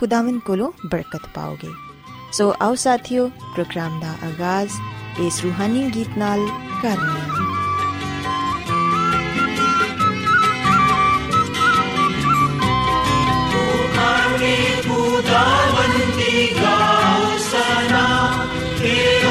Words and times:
ਖੁਦਾਵੰਦ 0.00 0.40
ਕੋਲੋਂ 0.40 0.72
ਬਰਕਤ 0.86 1.28
ਪਾਓਗੇ 1.34 1.72
ਸੋ 2.32 2.52
ਆਓ 2.60 2.74
ਸਾਥੀਓ 2.74 3.28
ਪ੍ਰੋਗਰਾਮ 3.28 4.00
ਦਾ 4.00 4.14
ਆਗਾਜ਼ 4.26 4.72
ਇਸ 5.20 5.42
ਰੂਹਾਨੀ 5.44 5.90
ਗੀਤ 5.94 6.18
ਨਾਲ 6.18 6.46
ਕਰਨੇ 6.82 7.20
ਹਾਂ 7.20 7.50
खुदावंदी 14.82 16.46
गाओ 16.56 17.36
सना 17.38 18.06
हे 18.76 19.22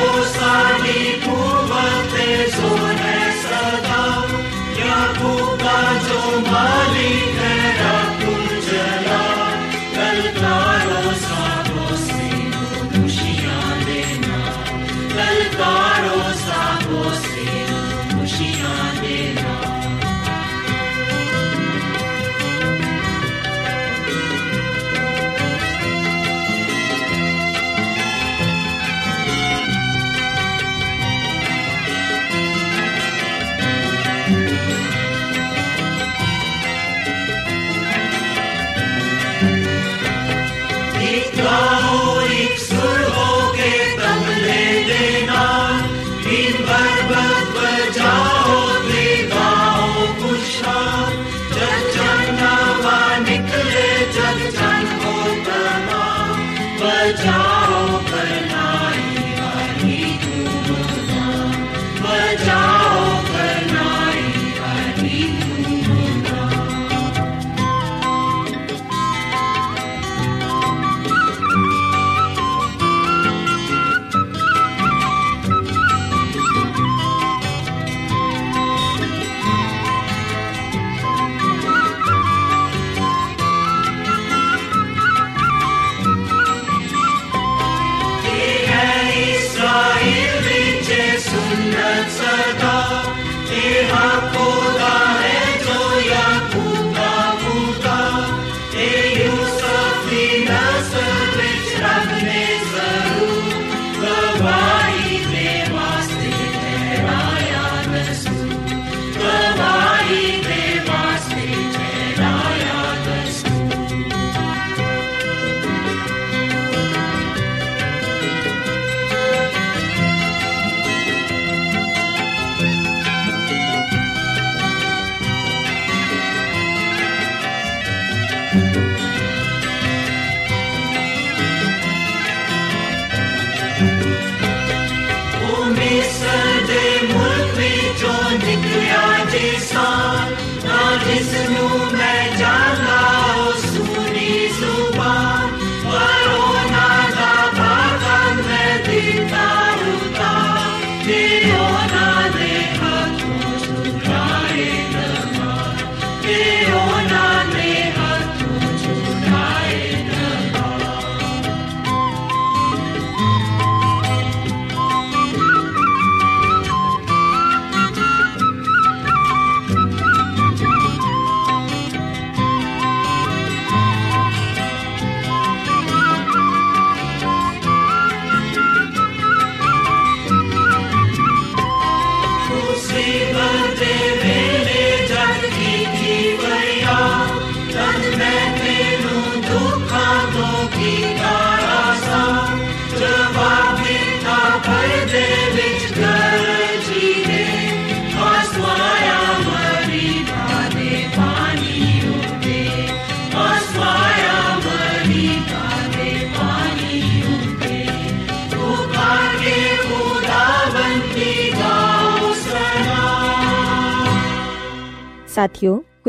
बजाओ 57.06 57.98
करनाई 58.12 58.65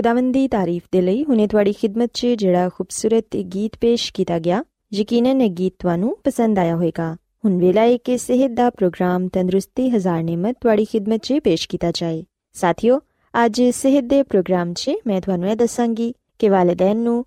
ਖੁਦਾਵੰਦ 0.08 0.34
ਦੀ 0.34 0.48
ਤਾਰੀਫ 0.48 0.84
ਦੇ 0.92 1.00
ਲਈ 1.02 1.24
ਹੁਣੇ 1.24 1.46
ਤੁਹਾਡੀ 1.48 1.72
ਖਿਦਮਤ 1.74 2.10
'ਚ 2.14 2.28
ਜਿਹੜਾ 2.40 2.68
ਖੂਬਸੂਰਤ 2.70 3.36
ਗੀਤ 3.54 3.72
ਪੇਸ਼ 3.78 4.12
ਕੀਤਾ 4.14 4.38
ਗਿਆ, 4.40 4.64
ਯਕੀਨਨ 4.94 5.42
ਇਹ 5.42 5.50
ਗੀਤ 5.50 5.74
ਤੁਹਾਨੂੰ 5.80 6.16
ਪਸੰਦ 6.24 6.60
ਆਇਆ 6.60 6.76
ਹੋਵੇਗਾ। 6.76 7.16
ਹੁਣ 7.46 7.58
ਵੇਲਾ 7.58 7.82
ਹੈ 7.82 7.98
ਕਿ 7.98 8.18
ਸਿਹਤ 8.18 8.52
ਦਾ 8.52 8.70
ਪ੍ਰੋਗਰਾਮ 8.70 9.28
ਤੰਦਰੁਸਤੀ 9.28 9.90
ਹਜ਼ਾਰ 9.90 10.22
ਨਿਮਤ 10.24 10.58
ਤੁਹਾਡੀ 10.62 10.86
ਖਿਦਮਤ 10.86 11.24
'ਚ 11.24 11.40
ਪੇਸ਼ 11.44 11.68
ਕੀਤਾ 11.70 11.92
ਜਾਏ। 11.92 12.24
ਸਾਥਿਓ, 12.56 13.00
ਅੱਜ 13.34 13.62
ਸਿਹਤ 13.74 14.04
ਦੇ 14.04 14.22
ਪ੍ਰੋਗਰਾਮ 14.24 14.74
'ਚ 14.74 14.92
ਮੈਂ 15.08 15.20
ਤੁਹਾਨੂੰ 15.22 15.50
ਇਹ 15.50 15.56
ਦੱਸਾਂਗੀ 15.56 16.14
ਕਿ 16.40 16.50
ਵਾਲਿਦੈਨ 16.50 16.98
ਨੂੰ 16.98 17.26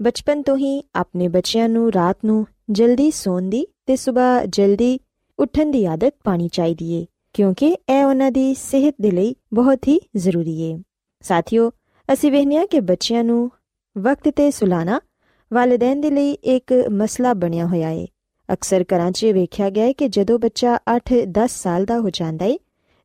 ਬਚਪਨ 0.00 0.42
ਤੋਂ 0.42 0.56
ਹੀ 0.56 0.82
ਆਪਣੇ 0.94 1.28
ਬੱਚਿਆਂ 1.28 1.68
ਨੂੰ 1.68 1.90
ਰਾਤ 1.92 2.18
ਨੂੰ 2.24 2.46
ਜਲਦੀ 2.70 3.10
ਸੌਣ 3.10 3.48
ਦੀ 3.48 3.66
ਤੇ 3.86 3.96
ਸਵੇਰ 3.96 4.46
ਜਲਦੀ 4.48 4.98
ਉੱਠਣ 5.38 5.70
ਦੀ 5.70 5.84
ਆਦਤ 5.86 6.14
ਪਾਣੀ 6.24 6.48
ਚਾਹੀਦੀ 6.48 6.92
ਏ, 6.92 7.06
ਕਿਉਂਕਿ 7.32 7.66
ਇਹ 7.66 8.04
ਉਹਨਾਂ 8.04 8.30
ਦੀ 8.30 8.54
ਸਿਹਤ 8.54 8.94
ਦੇ 9.00 9.10
ਲਈ 9.10 9.34
ਬਹੁਤ 9.52 9.88
ਹੀ 9.88 10.00
ਜ਼ਰੂਰੀ 10.16 10.60
ਏ। 10.60 10.78
ਸਾਥਿਓ 11.24 11.70
ਅਸੀਂ 12.12 12.32
ਵੇਖਿਆ 12.32 12.66
ਕਿ 12.66 12.80
ਬੱਚਿਆਂ 12.80 13.24
ਨੂੰ 13.24 13.50
ਵਕਤ 13.98 14.28
ਤੇ 14.28 14.50
ਸੁਲਾਣਾ 14.50 15.00
ਵਾਲਿਦੈਨ 15.52 16.00
ਦੇ 16.00 16.10
ਲਈ 16.10 16.32
ਇੱਕ 16.32 16.72
ਮਸਲਾ 16.90 17.34
ਬਣਿਆ 17.34 17.66
ਹੋਇਆ 17.66 17.90
ਏ। 17.90 18.06
ਅਕਸਰ 18.52 18.84
ਘਰਾਂ 18.94 19.10
'ਚ 19.10 19.24
ਵੇਖਿਆ 19.24 19.70
ਗਿਆ 19.70 19.84
ਹੈ 19.84 19.92
ਕਿ 19.92 20.08
ਜਦੋਂ 20.08 20.38
ਬੱਚਾ 20.38 20.78
8-10 20.96 21.48
ਸਾਲ 21.48 21.84
ਦਾ 21.84 21.98
ਹੋ 22.00 22.10
ਜਾਂਦਾ 22.10 22.44
ਏ, 22.44 22.58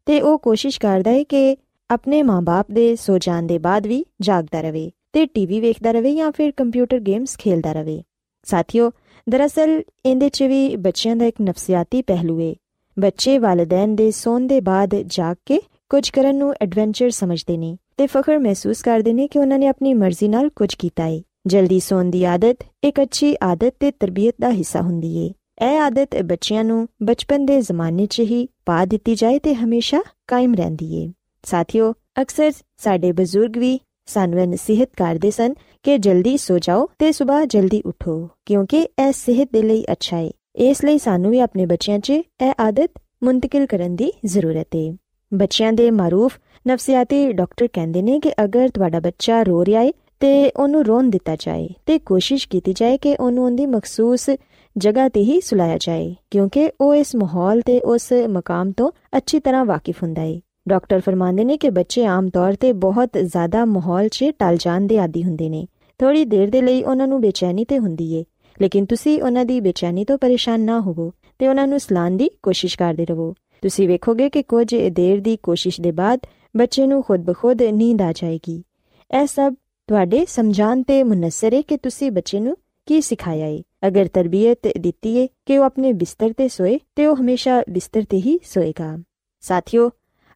ਤੇ 0.05 0.21
ਉਹ 0.21 0.39
ਕੋਸ਼ਿਸ਼ 0.39 0.79
ਕਰਦਾ 0.79 1.11
ਏ 1.11 1.23
ਕਿ 1.23 1.57
ਆਪਣੇ 1.89 2.23
ਮਾਪੇ 2.23 2.73
ਦੇ 2.73 2.95
ਸੋ 2.95 3.17
ਜਾਣ 3.17 3.43
ਦੇ 3.43 3.57
ਬਾਅਦ 3.57 3.87
ਵੀ 3.87 4.05
ਜਾਗਦਾ 4.21 4.61
ਰਹੇ 4.61 4.91
ਤੇ 5.13 5.25
ਟੀਵੀ 5.25 5.59
ਵੇਖਦਾ 5.59 5.91
ਰਹੇ 5.91 6.15
ਜਾਂ 6.15 6.31
ਫਿਰ 6.31 6.51
ਕੰਪਿਊਟਰ 6.51 6.99
ਗੇਮਸ 6.99 7.37
ਖੇਡਦਾ 7.37 7.71
ਰਹੇ 7.71 8.03
ਸਾਥੀਓ, 8.43 8.91
ਦਰਅਸਲ 9.29 9.83
ਇਹਦੇ 10.05 10.29
'ਚ 10.29 10.43
ਵੀ 10.43 10.75
ਬੱਚਿਆਂ 10.75 11.15
ਦਾ 11.15 11.25
ਇੱਕ 11.25 11.37
ਨਫਸੀਆਤੀ 11.41 12.01
ਪਹਿਲੂ 12.01 12.39
ਏ। 12.39 12.55
ਬੱਚੇ 12.99 13.37
ਵਾਲਿਦੈਨ 13.37 13.95
ਦੇ 13.95 14.11
ਸੌਣ 14.11 14.47
ਦੇ 14.47 14.61
ਬਾਅਦ 14.61 14.95
ਜਾਗ 14.95 15.35
ਕੇ 15.45 15.61
ਕੁਝ 15.89 16.09
ਕਰਨ 16.09 16.35
ਨੂੰ 16.35 16.53
ਐਡਵੈਂਚਰ 16.61 17.09
ਸਮਝਦੇ 17.09 17.57
ਨੇ। 17.57 17.77
ਤੇ 17.97 18.07
ਫਖਰ 18.07 18.39
ਮਹਿਸੂਸ 18.39 18.81
ਕਰਦੇ 18.81 19.13
ਨੇ 19.13 19.27
ਕਿ 19.27 19.39
ਉਹਨਾਂ 19.39 19.59
ਨੇ 19.59 19.67
ਆਪਣੀ 19.67 19.93
ਮਰਜ਼ੀ 19.93 20.27
ਨਾਲ 20.27 20.49
ਕੁਝ 20.49 20.73
ਕੀਤਾ 20.75 21.05
ਏ। 21.05 21.21
ਜਲਦੀ 21.47 21.79
ਸੌਣ 21.79 22.05
ਦੀ 22.05 22.23
ਆਦਤ 22.23 22.57
ਇੱਕ 22.83 23.01
ਅੱਛੀ 23.01 23.35
ਆਦਤ 23.43 23.73
ਤੇ 23.79 23.91
ਤਰਬੀਅਤ 23.91 24.35
ਦਾ 24.41 24.51
ਹਿੱਸਾ 24.51 24.81
ਹੁੰਦੀ 24.81 25.15
ਏ। 25.17 25.31
ਇਹ 25.61 25.79
ਆਦਤ 25.79 26.21
ਬੱਚਿਆਂ 26.21 26.63
ਨੂੰ 26.63 26.87
ਬਚਪਨ 27.03 27.45
ਦੇ 27.45 27.61
ਜ਼ਮਾਨੇ 27.61 28.05
'ਚ 28.05 28.19
ਹੀ 28.19 28.47
ਪਾ 28.65 28.83
ਦਿੱਤੀ 28.85 29.15
ਜਾਏ 29.15 29.39
ਤੇ 29.39 29.55
ਹਮੇਸ਼ਾ 29.55 30.01
ਕਾਇਮ 30.27 30.53
ਰਹਿੰਦੀ 30.53 30.93
ਏ। 30.95 31.11
ਸਾਥੀਓ, 31.43 31.93
ਅਕਸਰ 32.21 32.51
ਸਾਡੇ 32.77 33.11
ਬਜ਼ੁਰਗ 33.11 33.57
ਵੀ 33.57 33.79
ਸਾਨੂੰ 34.05 34.39
ਇਹ 34.39 34.47
ਨਸੀਹਤ 34.47 34.89
ਕਰਦੇ 34.97 35.31
ਸਨ 35.31 35.53
ਕਿ 35.83 35.97
ਜਲਦੀ 35.97 36.37
ਸੋ 36.37 36.59
ਜਾਓ 36.59 36.87
ਤੇ 36.99 37.11
ਸਵੇਰ 37.11 37.45
ਜਲਦੀ 37.45 37.81
ਉਠੋ, 37.85 38.29
ਕਿਉਂਕਿ 38.45 38.77
ਇਹ 38.77 39.11
ਸਿਹਤ 39.11 39.49
ਦੇ 39.53 39.61
ਲਈ 39.61 39.83
ਅੱਛਾ 39.91 40.17
ਹੈ 40.17 40.29
ਇਸ 40.55 40.83
ਲਈ 40.85 40.97
ਸਾਨੂੰ 40.97 41.31
ਵੀ 41.31 41.39
ਆਪਣੇ 41.39 41.65
ਬੱਚਿਆਂ 41.65 41.99
'ਚ 41.99 42.09
ਇਹ 42.09 42.51
ਆਦਤ 42.59 42.91
ਮੁੰਤਕਿਲ 43.23 43.65
ਕਰਨ 43.65 43.95
ਦੀ 43.95 44.11
ਜ਼ਰੂਰਤ 44.25 44.75
ਹੈ 44.75 44.93
ਬੱਚਿਆਂ 45.33 45.73
ਦੇ 45.73 45.91
ਮਾਰੂਫ 45.91 46.37
ਨਫਸੀਆਤੀ 46.65 47.31
ਡਾਕਟਰ 47.33 47.67
ਕਹਿੰਦੇ 47.73 48.01
ਨੇ 48.01 48.19
ਕਿ 48.19 48.31
ਅਗਰ 48.43 48.69
ਤੁਹਾਡਾ 48.69 48.99
ਬੱਚਾ 48.99 49.41
ਰੋ 49.43 49.63
ਰਿਹਾ 49.65 49.81
ਹੈ 49.81 49.91
ਤੇ 50.19 50.49
ਉਹਨੂੰ 50.49 50.83
ਰੋਣ 50.85 51.09
ਦਿੱਤਾ 51.09 51.35
ਜਾਏ 51.39 51.67
ਤੇ 51.85 51.97
ਕੋਸ਼ਿਸ਼ 51.99 52.47
ਕੀਤੀ 52.47 52.73
ਜਾਏ 52.73 52.97
ਕਿ 52.97 53.15
ਉਹਨੂੰ 53.19 53.45
ਉਹਦੀ 53.45 53.65
ਮਖਸੂਸ 53.65 54.29
ਜਗ੍ਹਾ 54.75 55.07
ਤੇ 55.09 55.21
ਹੀ 55.21 55.39
ਸੁਲਾਇਆ 55.41 55.77
ਜਾਏ, 55.77 56.13
ਕਿਉਂਕਿ 56.31 56.69
ਉਹ 56.81 56.93
ਇਸ 56.95 57.15
ਮਾਹੌਲ 57.15 57.61
ਤੇ 57.61 57.79
ਉਸ 57.79 58.11
ਮਕਾਮ 58.29 58.71
ਤੋਂ 58.71 58.91
ਅੱਛੀ 59.17 59.39
ਤਰ੍ਹਾਂ 59.39 59.65
ਵਾਕਿਫ 59.65 60.01
ਹੁੰਦਾ 60.03 60.21
ਹੈ 60.21 60.39
ਡਾਕਟਰ 60.69 60.99
ਫਰਮਾਉਂਦੇ 60.99 61.43
ਨੇ 61.43 61.57
ਕਿ 61.57 61.69
ਬੱਚੇ 61.69 62.05
ਆਮ 62.05 62.29
ਤੌਰ 62.29 62.55
ਤੇ 62.55 62.71
ਬਹੁਤ 62.73 63.17
ਜ਼ਿਆਦਾ 63.17 63.65
ਮਾਹੌਲ 63.65 64.07
'ਚ 64.07 64.31
ਟਲ 64.39 64.57
ਜਾਣ 64.59 64.87
ਦੇ 64.87 64.99
ਆਦੀ 64.99 65.23
ਹੁੰਦੇ 65.23 65.49
ਨੇ। 65.49 65.65
ਥੋੜੀ 65.99 66.25
ਦੇਰ 66.25 66.49
ਦੇ 66.49 66.61
ਲਈ 66.61 66.83
ਉਹਨਾਂ 66.83 67.07
ਨੂੰ 67.07 67.19
ਬੇਚੈਨੀ 67.21 67.65
ਤੇ 67.65 67.79
ਹੁੰਦੀ 67.79 68.13
ਏ, 68.13 68.23
ਲੇਕਿਨ 68.57 68.85
ਤੁਸੀਂ 68.85 69.21
ਉਹਨਾਂ 69.21 69.45
ਦੀ 69.45 69.59
ਬੇਚੈਨੀ 69.61 70.05
ਤੋਂ 70.05 70.17
ਪਰੇਸ਼ਾਨ 70.17 70.61
ਨਾ 70.61 70.79
ਹੋਵੋ 70.79 71.11
ਤੇ 71.39 71.47
ਉਹਨਾਂ 71.47 71.67
ਨੂੰ 71.67 71.79
ਸਲਾਨ 71.79 72.17
ਦੀ 72.17 72.29
ਕੋਸ਼ਿਸ਼ 72.43 72.77
ਕਰਦੇ 72.77 73.05
ਰਹੋ। 73.05 73.33
ਤੁਸੀਂ 73.63 73.87
ਵੇਖੋਗੇ 73.87 74.29
ਕਿ 74.29 74.41
ਕੁਝ 74.43 74.75
ਦੇਰ 74.75 75.19
ਦੀ 75.19 75.37
ਕੋਸ਼ਿਸ਼ 75.43 75.81
ਦੇ 75.81 75.91
ਬਾਅਦ 75.91 76.19
ਬੱਚੇ 76.57 76.87
ਨੂੰ 76.87 77.03
ਖੁਦ 77.03 77.19
ਬਖੁਦ 77.19 77.61
ਨੀਂਦ 77.61 78.01
ਆ 78.01 78.11
ਜਾਏਗੀ। 78.11 78.63
ਇਹ 79.21 79.27
ਸਭ 79.27 79.53
ਤੁਹਾਡੇ 79.87 80.25
ਸਮਝਾਨ 80.25 80.83
ਤੇ 80.83 81.03
ਮੁਨਸਰ 81.03 81.53
ਹੈ 81.53 81.61
ਕਿ 81.61 81.77
ਤੁਸੀਂ 81.77 82.11
ਬੱਚੇ 82.11 82.39
ਨੂੰ 82.39 82.57
ਕੀ 82.85 83.01
ਸਿਖਾਇਆ 83.01 83.45
ਹੈ 83.45 83.61
ਅਗਰ 83.87 84.07
ਤਰਬੀਅਤ 84.07 84.57
ਦਿੱਤੀ 84.79 85.21
ਹੈ 85.21 85.27
ਕਿ 85.45 85.57
ਉਹ 85.57 85.63
ਆਪਣੇ 85.63 85.93
ਬਿਸਤਰ 85.93 86.33
ਤੇ 86.37 86.47
ਸੋਏ, 86.47 86.79
ਤੇ 86.95 87.05
ਉਹ 87.05 87.15
ਹਮੇਸ਼ਾ 87.15 87.63
ਬਿਸਤਰ 87.69 88.03
ਤੇ 88.09 88.17
ਹੀ 88.17 88.39
ਸੋਏਗਾ। 88.43 88.97
ਸਾਥੀਓ, 89.41 89.89